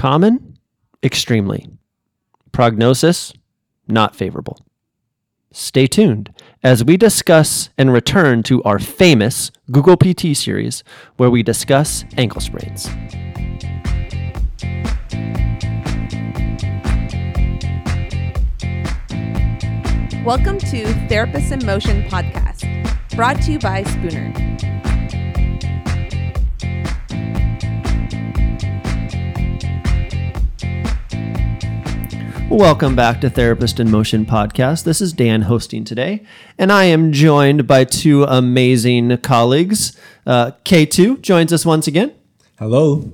Common? 0.00 0.56
Extremely. 1.02 1.68
Prognosis? 2.52 3.34
Not 3.86 4.16
favorable. 4.16 4.64
Stay 5.52 5.86
tuned 5.86 6.32
as 6.62 6.82
we 6.82 6.96
discuss 6.96 7.68
and 7.76 7.92
return 7.92 8.42
to 8.44 8.62
our 8.62 8.78
famous 8.78 9.50
Google 9.70 9.98
PT 9.98 10.34
series 10.34 10.82
where 11.18 11.28
we 11.28 11.42
discuss 11.42 12.06
ankle 12.16 12.40
sprains. 12.40 12.86
Welcome 20.24 20.60
to 20.60 20.86
Therapist 21.10 21.52
in 21.52 21.66
Motion 21.66 22.04
podcast, 22.04 22.64
brought 23.14 23.42
to 23.42 23.52
you 23.52 23.58
by 23.58 23.82
Spooner. 23.82 24.32
Welcome 32.50 32.96
back 32.96 33.20
to 33.20 33.30
Therapist 33.30 33.78
in 33.78 33.90
Motion 33.92 34.26
podcast. 34.26 34.82
This 34.82 35.00
is 35.00 35.12
Dan 35.12 35.42
hosting 35.42 35.84
today, 35.84 36.24
and 36.58 36.72
I 36.72 36.84
am 36.84 37.12
joined 37.12 37.68
by 37.68 37.84
two 37.84 38.24
amazing 38.24 39.16
colleagues. 39.18 39.96
Uh, 40.26 40.50
K2 40.64 41.20
joins 41.22 41.52
us 41.52 41.64
once 41.64 41.86
again, 41.86 42.12
Hello. 42.58 43.12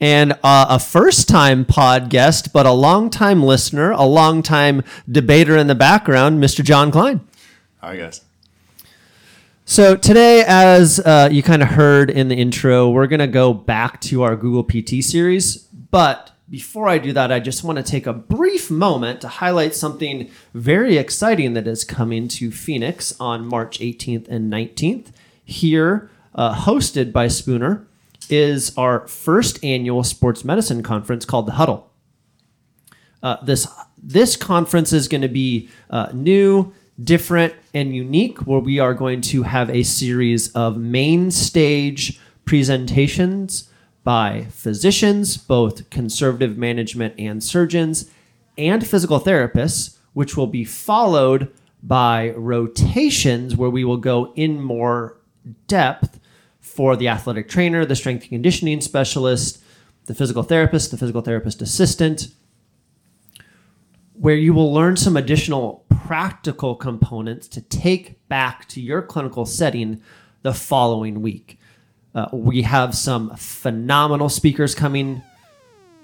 and 0.00 0.34
uh, 0.44 0.66
a 0.68 0.78
first 0.78 1.28
time 1.28 1.64
pod 1.64 2.10
guest, 2.10 2.52
but 2.52 2.64
a 2.64 2.70
long 2.70 3.10
time 3.10 3.42
listener, 3.42 3.90
a 3.90 4.04
long 4.04 4.40
time 4.40 4.84
debater 5.10 5.56
in 5.56 5.66
the 5.66 5.74
background, 5.74 6.40
Mr. 6.42 6.62
John 6.62 6.92
Klein. 6.92 7.26
Hi, 7.80 7.96
guys. 7.96 8.20
So 9.64 9.96
today, 9.96 10.44
as 10.46 11.00
uh, 11.00 11.28
you 11.32 11.42
kind 11.42 11.60
of 11.60 11.68
heard 11.70 12.08
in 12.08 12.28
the 12.28 12.36
intro, 12.36 12.88
we're 12.88 13.08
going 13.08 13.18
to 13.18 13.26
go 13.26 13.52
back 13.52 14.00
to 14.02 14.22
our 14.22 14.36
Google 14.36 14.62
PT 14.62 15.02
series. 15.02 15.56
But 15.90 16.30
before 16.48 16.88
I 16.88 16.98
do 16.98 17.12
that, 17.12 17.32
I 17.32 17.40
just 17.40 17.64
want 17.64 17.76
to 17.76 17.82
take 17.82 18.06
a 18.06 18.12
brief 18.12 18.70
moment 18.70 19.20
to 19.22 19.28
highlight 19.28 19.74
something 19.74 20.30
very 20.54 20.96
exciting 20.96 21.54
that 21.54 21.66
is 21.66 21.82
coming 21.82 22.28
to 22.28 22.52
Phoenix 22.52 23.14
on 23.18 23.46
March 23.46 23.80
18th 23.80 24.28
and 24.28 24.52
19th. 24.52 25.08
Here, 25.44 26.10
uh, 26.34 26.54
hosted 26.54 27.12
by 27.12 27.28
Spooner, 27.28 27.86
is 28.28 28.76
our 28.76 29.06
first 29.08 29.62
annual 29.64 30.04
sports 30.04 30.44
medicine 30.44 30.82
conference 30.82 31.24
called 31.24 31.46
the 31.46 31.52
Huddle. 31.52 31.90
Uh, 33.22 33.36
this 33.42 33.66
this 34.00 34.36
conference 34.36 34.92
is 34.92 35.08
going 35.08 35.22
to 35.22 35.28
be 35.28 35.68
uh, 35.90 36.10
new, 36.12 36.72
different, 37.02 37.54
and 37.74 37.94
unique. 37.94 38.46
Where 38.46 38.60
we 38.60 38.78
are 38.78 38.94
going 38.94 39.20
to 39.22 39.42
have 39.42 39.68
a 39.70 39.82
series 39.82 40.52
of 40.52 40.76
main 40.76 41.30
stage 41.32 42.20
presentations 42.44 43.68
by 44.06 44.46
physicians, 44.50 45.36
both 45.36 45.90
conservative 45.90 46.56
management 46.56 47.12
and 47.18 47.42
surgeons, 47.42 48.08
and 48.56 48.86
physical 48.86 49.18
therapists, 49.18 49.98
which 50.12 50.36
will 50.36 50.46
be 50.46 50.64
followed 50.64 51.52
by 51.82 52.30
rotations 52.36 53.56
where 53.56 53.68
we 53.68 53.82
will 53.82 53.96
go 53.96 54.32
in 54.36 54.62
more 54.62 55.18
depth 55.66 56.20
for 56.60 56.94
the 56.94 57.08
athletic 57.08 57.48
trainer, 57.48 57.84
the 57.84 57.96
strength 57.96 58.22
and 58.22 58.30
conditioning 58.30 58.80
specialist, 58.80 59.60
the 60.04 60.14
physical 60.14 60.44
therapist, 60.44 60.92
the 60.92 60.96
physical 60.96 61.20
therapist 61.20 61.60
assistant, 61.60 62.28
where 64.12 64.36
you 64.36 64.54
will 64.54 64.72
learn 64.72 64.96
some 64.96 65.16
additional 65.16 65.84
practical 66.06 66.76
components 66.76 67.48
to 67.48 67.60
take 67.60 68.28
back 68.28 68.68
to 68.68 68.80
your 68.80 69.02
clinical 69.02 69.44
setting 69.44 70.00
the 70.42 70.54
following 70.54 71.22
week. 71.22 71.58
Uh, 72.16 72.26
we 72.32 72.62
have 72.62 72.94
some 72.94 73.36
phenomenal 73.36 74.30
speakers 74.30 74.74
coming, 74.74 75.22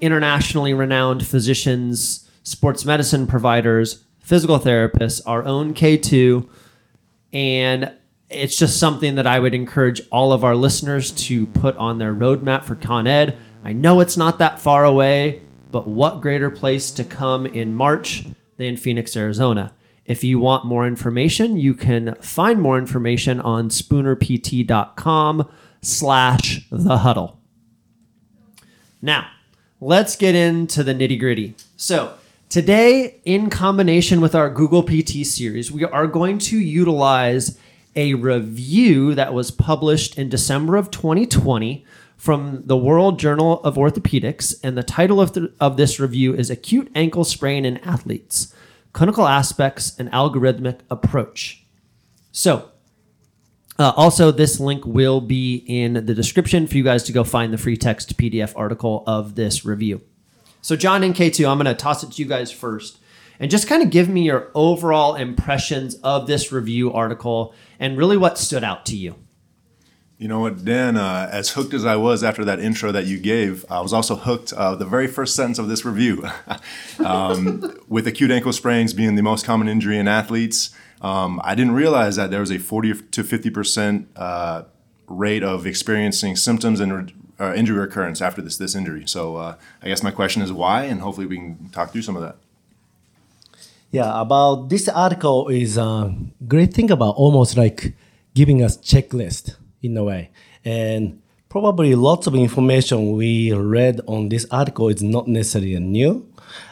internationally 0.02 0.74
renowned 0.74 1.26
physicians, 1.26 2.28
sports 2.42 2.84
medicine 2.84 3.26
providers, 3.26 4.04
physical 4.20 4.58
therapists, 4.58 5.22
our 5.24 5.42
own 5.44 5.72
K2, 5.72 6.46
and 7.32 7.90
it's 8.28 8.58
just 8.58 8.78
something 8.78 9.14
that 9.14 9.26
I 9.26 9.38
would 9.38 9.54
encourage 9.54 10.02
all 10.10 10.34
of 10.34 10.44
our 10.44 10.54
listeners 10.54 11.12
to 11.12 11.46
put 11.46 11.74
on 11.78 11.96
their 11.96 12.14
roadmap 12.14 12.64
for 12.64 12.74
Con 12.74 13.06
Ed. 13.06 13.38
I 13.64 13.72
know 13.72 14.00
it's 14.00 14.18
not 14.18 14.38
that 14.38 14.60
far 14.60 14.84
away, 14.84 15.40
but 15.70 15.88
what 15.88 16.20
greater 16.20 16.50
place 16.50 16.90
to 16.90 17.04
come 17.04 17.46
in 17.46 17.74
March 17.74 18.26
than 18.58 18.76
Phoenix, 18.76 19.16
Arizona? 19.16 19.72
If 20.04 20.22
you 20.22 20.38
want 20.38 20.66
more 20.66 20.86
information, 20.86 21.56
you 21.56 21.72
can 21.72 22.16
find 22.16 22.60
more 22.60 22.76
information 22.76 23.40
on 23.40 23.70
spoonerpt.com 23.70 25.48
slash 25.82 26.66
the 26.70 26.98
huddle. 26.98 27.40
Now, 29.00 29.28
let's 29.80 30.16
get 30.16 30.34
into 30.34 30.84
the 30.84 30.94
nitty 30.94 31.18
gritty. 31.18 31.54
So, 31.76 32.14
today, 32.48 33.20
in 33.24 33.50
combination 33.50 34.20
with 34.20 34.34
our 34.34 34.48
Google 34.48 34.82
PT 34.82 35.26
series, 35.26 35.72
we 35.72 35.84
are 35.84 36.06
going 36.06 36.38
to 36.38 36.58
utilize 36.58 37.58
a 37.94 38.14
review 38.14 39.14
that 39.14 39.34
was 39.34 39.50
published 39.50 40.16
in 40.16 40.28
December 40.28 40.76
of 40.76 40.90
2020 40.90 41.84
from 42.16 42.62
the 42.64 42.76
World 42.76 43.18
Journal 43.18 43.60
of 43.64 43.74
Orthopedics. 43.74 44.54
And 44.62 44.78
the 44.78 44.82
title 44.84 45.20
of, 45.20 45.32
the, 45.32 45.52
of 45.60 45.76
this 45.76 45.98
review 45.98 46.32
is 46.34 46.48
Acute 46.48 46.90
Ankle 46.94 47.24
Sprain 47.24 47.64
in 47.64 47.78
Athletes 47.78 48.54
Clinical 48.92 49.26
Aspects 49.26 49.98
and 49.98 50.10
Algorithmic 50.12 50.80
Approach. 50.90 51.64
So, 52.30 52.71
uh, 53.82 53.92
also, 53.96 54.30
this 54.30 54.60
link 54.60 54.86
will 54.86 55.20
be 55.20 55.64
in 55.66 55.94
the 55.94 56.14
description 56.14 56.66
for 56.66 56.76
you 56.76 56.84
guys 56.84 57.02
to 57.04 57.12
go 57.12 57.24
find 57.24 57.52
the 57.52 57.58
free 57.58 57.76
text 57.76 58.16
PDF 58.16 58.52
article 58.56 59.02
of 59.06 59.34
this 59.34 59.64
review. 59.64 60.00
So, 60.60 60.76
John 60.76 61.02
and 61.02 61.14
K2, 61.14 61.48
I'm 61.48 61.58
going 61.58 61.66
to 61.66 61.74
toss 61.74 62.02
it 62.02 62.12
to 62.12 62.22
you 62.22 62.28
guys 62.28 62.52
first 62.52 62.98
and 63.40 63.50
just 63.50 63.66
kind 63.66 63.82
of 63.82 63.90
give 63.90 64.08
me 64.08 64.22
your 64.22 64.50
overall 64.54 65.16
impressions 65.16 65.96
of 65.96 66.28
this 66.28 66.52
review 66.52 66.92
article 66.92 67.54
and 67.80 67.98
really 67.98 68.16
what 68.16 68.38
stood 68.38 68.62
out 68.62 68.86
to 68.86 68.96
you. 68.96 69.16
You 70.16 70.28
know 70.28 70.38
what, 70.38 70.64
Dan? 70.64 70.96
Uh, 70.96 71.28
as 71.32 71.50
hooked 71.50 71.74
as 71.74 71.84
I 71.84 71.96
was 71.96 72.22
after 72.22 72.44
that 72.44 72.60
intro 72.60 72.92
that 72.92 73.06
you 73.06 73.18
gave, 73.18 73.64
I 73.68 73.80
was 73.80 73.92
also 73.92 74.14
hooked. 74.14 74.52
Uh, 74.52 74.76
the 74.76 74.84
very 74.84 75.08
first 75.08 75.34
sentence 75.34 75.58
of 75.58 75.66
this 75.66 75.84
review, 75.84 76.24
um, 77.04 77.76
with 77.88 78.06
acute 78.06 78.30
ankle 78.30 78.52
sprains 78.52 78.92
being 78.92 79.16
the 79.16 79.22
most 79.22 79.44
common 79.44 79.66
injury 79.66 79.98
in 79.98 80.06
athletes, 80.06 80.70
um, 81.02 81.40
I 81.44 81.54
didn't 81.54 81.72
realize 81.72 82.16
that 82.16 82.30
there 82.30 82.40
was 82.40 82.50
a 82.50 82.58
40 82.58 82.94
to 82.94 83.22
50 83.22 83.50
percent 83.50 84.08
uh, 84.16 84.62
rate 85.08 85.42
of 85.42 85.66
experiencing 85.66 86.36
symptoms 86.36 86.80
and 86.80 87.12
uh, 87.38 87.52
injury 87.54 87.78
recurrence 87.78 88.22
after 88.22 88.40
this 88.40 88.56
this 88.56 88.74
injury. 88.74 89.04
So, 89.06 89.36
uh, 89.36 89.56
I 89.82 89.88
guess 89.88 90.02
my 90.02 90.12
question 90.12 90.42
is 90.42 90.52
why, 90.52 90.84
and 90.84 91.00
hopefully 91.00 91.26
we 91.26 91.36
can 91.36 91.68
talk 91.70 91.92
through 91.92 92.02
some 92.02 92.16
of 92.16 92.22
that. 92.22 92.36
Yeah, 93.90 94.18
about 94.20 94.70
this 94.70 94.88
article 94.88 95.48
is 95.48 95.76
a 95.76 96.14
great 96.48 96.72
thing 96.72 96.90
about 96.90 97.14
almost 97.16 97.58
like 97.58 97.92
giving 98.34 98.62
us 98.62 98.78
checklist 98.78 99.56
in 99.82 99.96
a 99.96 100.04
way. 100.04 100.30
And 100.64 101.20
probably 101.50 101.94
lots 101.94 102.26
of 102.26 102.34
information 102.34 103.12
we 103.12 103.52
read 103.52 104.00
on 104.06 104.30
this 104.30 104.46
article 104.50 104.88
is 104.88 105.02
not 105.02 105.28
necessarily 105.28 105.78
new, 105.78 106.26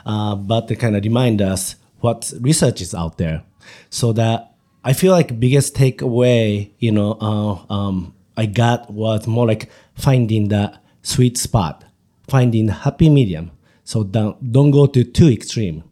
uh, 0.06 0.34
but 0.34 0.66
kind 0.78 0.96
of 0.96 1.04
remind 1.04 1.42
us 1.42 1.76
what 2.00 2.32
research 2.40 2.80
is 2.80 2.94
out 2.94 3.18
there. 3.18 3.42
So 3.90 4.12
that 4.14 4.54
I 4.84 4.92
feel 4.92 5.12
like 5.12 5.38
biggest 5.38 5.74
takeaway, 5.74 6.70
you 6.78 6.92
know, 6.92 7.18
uh, 7.20 7.72
um, 7.72 8.14
I 8.36 8.46
got 8.46 8.90
was 8.90 9.26
more 9.26 9.46
like 9.46 9.70
finding 9.94 10.48
the 10.48 10.78
sweet 11.02 11.36
spot, 11.36 11.84
finding 12.28 12.68
happy 12.68 13.10
medium. 13.10 13.50
So 13.84 14.04
don't, 14.04 14.52
don't 14.52 14.70
go 14.70 14.86
to 14.86 15.04
too 15.04 15.28
extreme. 15.28 15.84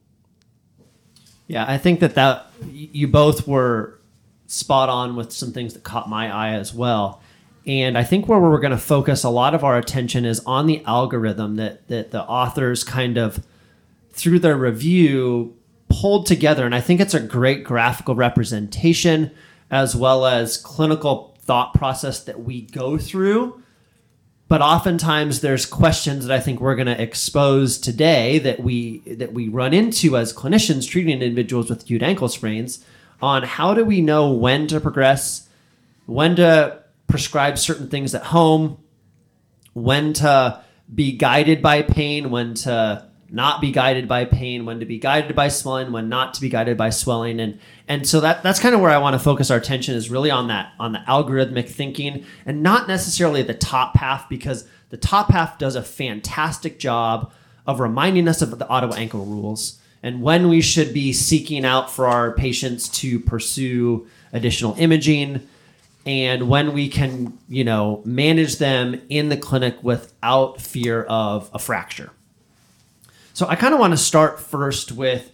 Yeah, 1.46 1.64
I 1.66 1.78
think 1.78 2.00
that 2.00 2.14
that 2.14 2.50
you 2.70 3.08
both 3.08 3.48
were 3.48 3.98
spot 4.46 4.88
on 4.88 5.16
with 5.16 5.32
some 5.32 5.52
things 5.52 5.74
that 5.74 5.82
caught 5.82 6.08
my 6.08 6.32
eye 6.32 6.54
as 6.54 6.72
well. 6.72 7.20
And 7.66 7.98
I 7.98 8.04
think 8.04 8.28
where 8.28 8.38
we're 8.38 8.60
going 8.60 8.70
to 8.70 8.78
focus 8.78 9.24
a 9.24 9.28
lot 9.28 9.54
of 9.54 9.62
our 9.62 9.76
attention 9.76 10.24
is 10.24 10.40
on 10.46 10.66
the 10.66 10.82
algorithm 10.86 11.56
that 11.56 11.88
that 11.88 12.10
the 12.12 12.22
authors 12.22 12.84
kind 12.84 13.18
of 13.18 13.44
through 14.12 14.38
their 14.38 14.56
review 14.56 15.58
pulled 15.88 16.26
together 16.26 16.64
and 16.64 16.74
I 16.74 16.80
think 16.80 17.00
it's 17.00 17.14
a 17.14 17.20
great 17.20 17.64
graphical 17.64 18.14
representation 18.14 19.30
as 19.70 19.94
well 19.94 20.26
as 20.26 20.56
clinical 20.56 21.36
thought 21.40 21.74
process 21.74 22.22
that 22.24 22.40
we 22.40 22.62
go 22.62 22.98
through. 22.98 23.62
But 24.48 24.62
oftentimes 24.62 25.40
there's 25.40 25.66
questions 25.66 26.26
that 26.26 26.34
I 26.34 26.40
think 26.40 26.60
we're 26.60 26.74
going 26.74 26.86
to 26.86 27.02
expose 27.02 27.78
today 27.78 28.38
that 28.38 28.60
we 28.60 29.00
that 29.00 29.34
we 29.34 29.48
run 29.48 29.74
into 29.74 30.16
as 30.16 30.32
clinicians 30.32 30.88
treating 30.88 31.20
individuals 31.20 31.68
with 31.68 31.82
acute 31.82 32.02
ankle 32.02 32.28
sprains 32.28 32.84
on 33.20 33.42
how 33.42 33.74
do 33.74 33.84
we 33.84 34.00
know 34.00 34.30
when 34.30 34.66
to 34.68 34.80
progress, 34.80 35.48
when 36.06 36.36
to 36.36 36.82
prescribe 37.08 37.58
certain 37.58 37.88
things 37.88 38.14
at 38.14 38.22
home, 38.22 38.78
when 39.74 40.12
to 40.14 40.62
be 40.94 41.12
guided 41.12 41.60
by 41.60 41.82
pain, 41.82 42.30
when 42.30 42.54
to 42.54 43.08
not 43.30 43.60
be 43.60 43.71
guided 43.71 44.09
by 44.09 44.25
pain, 44.25 44.65
when 44.65 44.80
to 44.80 44.86
be 44.86 44.98
guided 44.98 45.34
by 45.36 45.48
swelling, 45.48 45.92
when 45.92 46.09
not 46.09 46.34
to 46.34 46.41
be 46.41 46.48
guided 46.48 46.77
by 46.77 46.91
swelling, 46.91 47.41
and 47.41 47.59
and 47.86 48.07
so 48.07 48.21
that 48.21 48.42
that's 48.42 48.60
kind 48.60 48.75
of 48.75 48.80
where 48.80 48.91
I 48.91 48.98
want 48.98 49.15
to 49.15 49.19
focus 49.19 49.51
our 49.51 49.59
attention 49.59 49.95
is 49.95 50.10
really 50.10 50.30
on 50.30 50.48
that 50.48 50.72
on 50.78 50.92
the 50.92 51.01
algorithmic 51.01 51.69
thinking 51.69 52.25
and 52.47 52.63
not 52.63 52.89
necessarily 52.89 53.42
the 53.42 53.54
top 53.54 53.97
half 53.97 54.28
because 54.28 54.66
the 54.91 54.97
top 54.97 55.30
half 55.30 55.59
does 55.59 55.77
a 55.77 55.83
fantastic 55.83 56.78
job 56.78 57.33
of 57.66 57.80
reminding 57.80 58.28
us 58.28 58.41
of 58.41 58.59
the 58.59 58.69
Ottawa 58.69 58.95
ankle 58.95 59.25
rules 59.25 59.78
and 60.03 60.22
when 60.22 60.48
we 60.48 60.60
should 60.60 60.95
be 60.95 61.13
seeking 61.13 61.65
out 61.65 61.91
for 61.91 62.07
our 62.07 62.33
patients 62.33 62.89
to 62.89 63.21
pursue 63.21 64.07
additional 64.33 64.74
imaging 64.78 65.47
and 66.07 66.48
when 66.48 66.72
we 66.72 66.89
can, 66.89 67.36
you 67.48 67.65
know, 67.65 68.01
manage 68.04 68.57
them 68.57 68.98
in 69.10 69.28
the 69.28 69.36
clinic 69.36 69.77
without 69.83 70.59
fear 70.59 71.03
of 71.03 71.51
a 71.53 71.59
fracture. 71.59 72.10
So 73.38 73.46
I 73.46 73.54
kind 73.54 73.72
of 73.72 73.78
want 73.78 73.92
to 73.92 73.96
start 73.96 74.40
first 74.40 74.90
with 74.90 75.30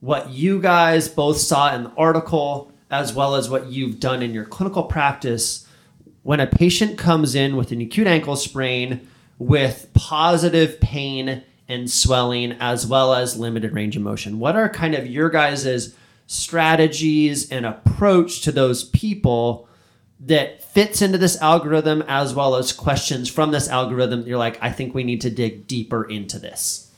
what 0.00 0.30
you 0.30 0.58
guys 0.58 1.06
both 1.06 1.36
saw 1.36 1.74
in 1.74 1.82
the 1.82 1.92
article 1.98 2.72
as 2.90 3.12
well 3.12 3.34
as 3.34 3.50
what 3.50 3.66
you've 3.66 4.00
done 4.00 4.22
in 4.22 4.32
your 4.32 4.46
clinical 4.46 4.84
practice 4.84 5.66
when 6.22 6.40
a 6.40 6.46
patient 6.46 6.96
comes 6.96 7.34
in 7.34 7.56
with 7.56 7.70
an 7.70 7.82
acute 7.82 8.06
ankle 8.06 8.36
sprain 8.36 9.06
with 9.38 9.90
positive 9.92 10.80
pain 10.80 11.42
and 11.68 11.90
swelling 11.90 12.52
as 12.52 12.86
well 12.86 13.12
as 13.12 13.38
limited 13.38 13.74
range 13.74 13.96
of 13.96 14.02
motion. 14.02 14.38
What 14.38 14.56
are 14.56 14.70
kind 14.70 14.94
of 14.94 15.06
your 15.06 15.28
guys' 15.28 15.94
strategies 16.26 17.50
and 17.50 17.66
approach 17.66 18.40
to 18.44 18.52
those 18.52 18.82
people 18.82 19.68
that 20.20 20.64
fits 20.64 21.02
into 21.02 21.18
this 21.18 21.38
algorithm 21.42 22.02
as 22.08 22.32
well 22.32 22.54
as 22.54 22.72
questions 22.72 23.28
from 23.28 23.50
this 23.50 23.68
algorithm 23.68 24.22
you're 24.22 24.38
like 24.38 24.56
i 24.62 24.70
think 24.70 24.94
we 24.94 25.02
need 25.02 25.20
to 25.20 25.28
dig 25.28 25.66
deeper 25.66 26.04
into 26.04 26.38
this 26.38 26.91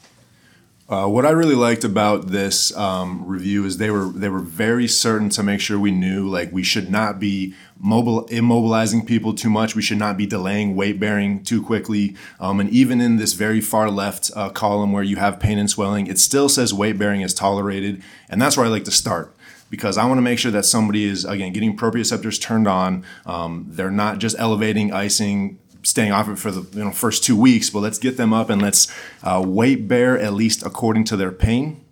uh, 0.87 1.07
what 1.07 1.25
I 1.25 1.31
really 1.31 1.55
liked 1.55 1.83
about 1.83 2.27
this 2.27 2.77
um, 2.77 3.25
review 3.27 3.65
is 3.65 3.79
they 3.79 3.91
were 3.91 4.09
they 4.09 4.29
were 4.29 4.41
very 4.41 4.87
certain 4.87 5.31
to 5.31 5.43
make 5.43 5.61
sure 5.61 5.79
we 5.79 5.91
knew 5.91 6.29
like 6.29 6.53
we 6.53 6.63
should 6.63 6.91
not 6.91 7.19
be 7.19 7.55
mobile 7.79 8.27
immobilizing 8.29 9.07
people 9.07 9.33
too 9.33 9.49
much. 9.49 9.75
We 9.75 9.81
should 9.81 9.99
not 9.99 10.19
be 10.19 10.27
delaying 10.27 10.77
weight 10.77 11.01
bearing 11.01 11.43
too 11.43 11.63
quickly. 11.63 12.17
Um, 12.39 12.61
and 12.61 12.69
even 12.69 13.01
in 13.01 13.17
this 13.17 13.33
very 13.33 13.63
far 13.63 13.91
left 13.91 14.31
uh, 14.37 14.51
column 14.51 14.93
where 14.93 15.03
you 15.03 15.17
have 15.17 15.41
pain 15.41 15.57
and 15.59 15.71
swelling, 15.71 16.07
it 16.07 16.19
still 16.19 16.51
says 16.51 16.75
weight 16.75 16.99
bearing 16.99 17.23
is 17.23 17.33
tolerated, 17.33 18.03
and 18.29 18.41
that's 18.43 18.59
where 18.59 18.67
I 18.67 18.69
like 18.69 18.85
to 18.85 18.91
start 18.91 19.35
because 19.71 19.97
I 19.97 20.05
want 20.05 20.19
to 20.19 20.23
make 20.23 20.39
sure 20.39 20.53
that 20.53 20.67
somebody 20.67 21.05
is 21.05 21.25
again 21.25 21.55
getting 21.55 21.77
proprioceptors 21.77 22.39
turned 22.39 22.69
on. 22.69 23.05
Um, 23.25 23.67
they're 23.71 23.91
not 23.91 24.19
just 24.19 24.37
elevating, 24.39 24.93
icing, 24.93 25.59
staying 25.85 26.13
off 26.13 26.29
it 26.29 26.39
for 26.39 26.51
the 26.51 26.63
you 26.77 26.85
know, 26.85 26.91
first 26.91 27.23
two 27.23 27.37
weeks, 27.37 27.71
but 27.71 27.81
let's 27.81 27.99
get 27.99 28.17
them 28.17 28.33
up 28.33 28.51
and 28.51 28.61
let's 28.61 28.93
uh, 29.23 29.43
weight 29.47 29.87
bear 29.87 30.19
at 30.19 30.33
least 30.33 30.65
according 30.65 31.05
to 31.05 31.17
their 31.17 31.31
pain 31.31 31.85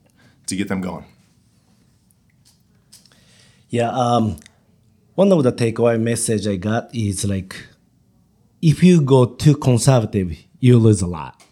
to 0.47 0.57
get 0.57 0.69
them 0.69 0.81
going. 0.81 1.05
Yeah, 3.69 3.91
um, 3.91 4.39
one 5.15 5.31
of 5.31 5.43
the 5.45 5.53
takeaway 5.53 6.01
message 6.01 6.47
I 6.47 6.57
got 6.57 6.95
is 6.95 7.25
like, 7.25 7.55
if 8.61 8.83
you 8.83 9.01
go 9.01 9.27
too 9.27 9.57
conservative, 9.57 10.37
you 10.59 10.79
lose 10.79 11.03
a 11.03 11.07
lot, 11.07 11.43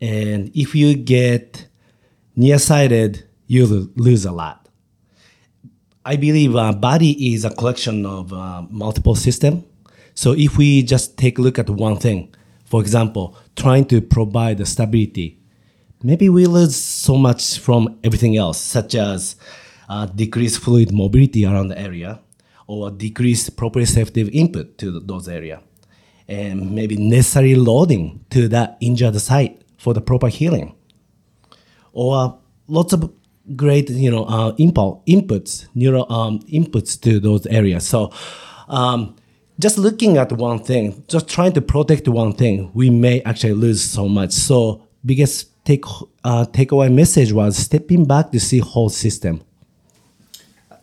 and 0.00 0.50
if 0.54 0.74
you 0.74 0.94
get 0.94 1.66
nearsighted, 2.34 3.24
you 3.46 3.92
lose 3.96 4.24
a 4.24 4.32
lot. 4.32 4.68
I 6.04 6.16
believe 6.16 6.54
uh, 6.54 6.72
body 6.72 7.34
is 7.34 7.44
a 7.44 7.50
collection 7.50 8.06
of 8.06 8.32
uh, 8.32 8.62
multiple 8.70 9.16
systems 9.16 9.64
so 10.16 10.32
if 10.32 10.56
we 10.56 10.82
just 10.82 11.18
take 11.18 11.38
a 11.38 11.42
look 11.42 11.58
at 11.58 11.68
one 11.68 11.98
thing, 11.98 12.34
for 12.64 12.80
example, 12.80 13.36
trying 13.54 13.84
to 13.84 14.00
provide 14.00 14.56
the 14.56 14.64
stability, 14.64 15.38
maybe 16.02 16.30
we 16.30 16.46
lose 16.46 16.74
so 16.74 17.18
much 17.18 17.58
from 17.58 17.98
everything 18.02 18.34
else, 18.34 18.58
such 18.58 18.94
as 18.94 19.36
uh, 19.90 20.06
decreased 20.06 20.60
fluid 20.60 20.90
mobility 20.90 21.44
around 21.44 21.68
the 21.68 21.78
area 21.78 22.20
or 22.66 22.90
decreased 22.90 23.56
proprioceptive 23.56 24.30
input 24.32 24.78
to 24.78 25.00
those 25.00 25.28
areas, 25.28 25.60
and 26.26 26.74
maybe 26.74 26.96
necessary 26.96 27.54
loading 27.54 28.24
to 28.30 28.48
that 28.48 28.78
injured 28.80 29.20
site 29.20 29.62
for 29.76 29.92
the 29.92 30.00
proper 30.00 30.28
healing, 30.28 30.74
or 31.92 32.38
lots 32.68 32.94
of 32.94 33.12
great 33.54 33.90
you 33.90 34.10
know 34.10 34.24
uh, 34.24 34.54
input 34.56 35.04
inputs 35.06 35.66
neural 35.74 36.10
um, 36.10 36.40
inputs 36.48 36.98
to 36.98 37.20
those 37.20 37.46
areas. 37.48 37.86
So. 37.86 38.10
Um, 38.68 39.14
just 39.58 39.78
looking 39.78 40.16
at 40.16 40.32
one 40.32 40.58
thing, 40.58 41.04
just 41.08 41.28
trying 41.28 41.52
to 41.52 41.60
protect 41.60 42.08
one 42.08 42.32
thing, 42.32 42.70
we 42.74 42.90
may 42.90 43.22
actually 43.22 43.54
lose 43.54 43.82
so 43.82 44.08
much. 44.08 44.32
So 44.32 44.86
biggest 45.04 45.64
take 45.64 45.84
uh, 46.24 46.46
takeaway 46.46 46.92
message 46.92 47.32
was 47.32 47.56
stepping 47.56 48.04
back 48.04 48.30
to 48.32 48.40
see 48.40 48.58
whole 48.58 48.88
system. 48.88 49.42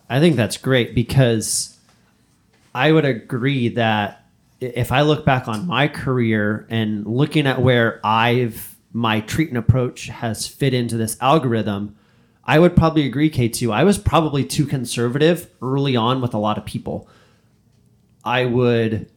I 0.08 0.20
think 0.20 0.36
that's 0.36 0.56
great 0.56 0.94
because 0.94 1.76
I 2.74 2.92
would 2.92 3.04
agree 3.04 3.68
that 3.70 4.26
if 4.60 4.92
I 4.92 5.02
look 5.02 5.24
back 5.24 5.48
on 5.48 5.66
my 5.66 5.88
career 5.88 6.66
and 6.68 7.06
looking 7.06 7.46
at 7.46 7.60
where 7.60 8.00
I've 8.04 8.74
my 8.92 9.20
treatment 9.20 9.66
approach 9.66 10.06
has 10.06 10.46
fit 10.46 10.72
into 10.72 10.96
this 10.96 11.16
algorithm, 11.20 11.96
I 12.44 12.58
would 12.58 12.76
probably 12.76 13.06
agree, 13.06 13.30
K2. 13.30 13.72
I 13.72 13.82
was 13.84 13.98
probably 13.98 14.44
too 14.44 14.66
conservative 14.66 15.50
early 15.60 15.96
on 15.96 16.20
with 16.20 16.32
a 16.32 16.38
lot 16.38 16.58
of 16.58 16.64
people. 16.64 17.08
I 18.24 18.46
would 18.46 19.10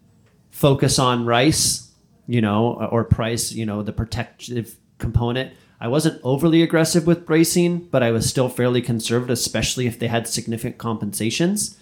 focus 0.51 0.99
on 0.99 1.25
rice, 1.25 1.91
you 2.27 2.41
know, 2.41 2.73
or 2.91 3.03
price, 3.03 3.51
you 3.51 3.65
know, 3.65 3.83
the 3.83 3.93
protective 3.93 4.77
component. 4.97 5.53
I 5.79 5.87
wasn't 5.87 6.19
overly 6.23 6.63
aggressive 6.63 7.05
with 7.05 7.25
bracing, 7.25 7.87
but 7.91 8.01
I 8.01 8.11
was 8.11 8.27
still 8.27 8.49
fairly 8.49 8.81
conservative, 8.81 9.33
especially 9.33 9.85
if 9.85 9.99
they 9.99 10.07
had 10.07 10.27
significant 10.27 10.79
compensations. 10.79 11.77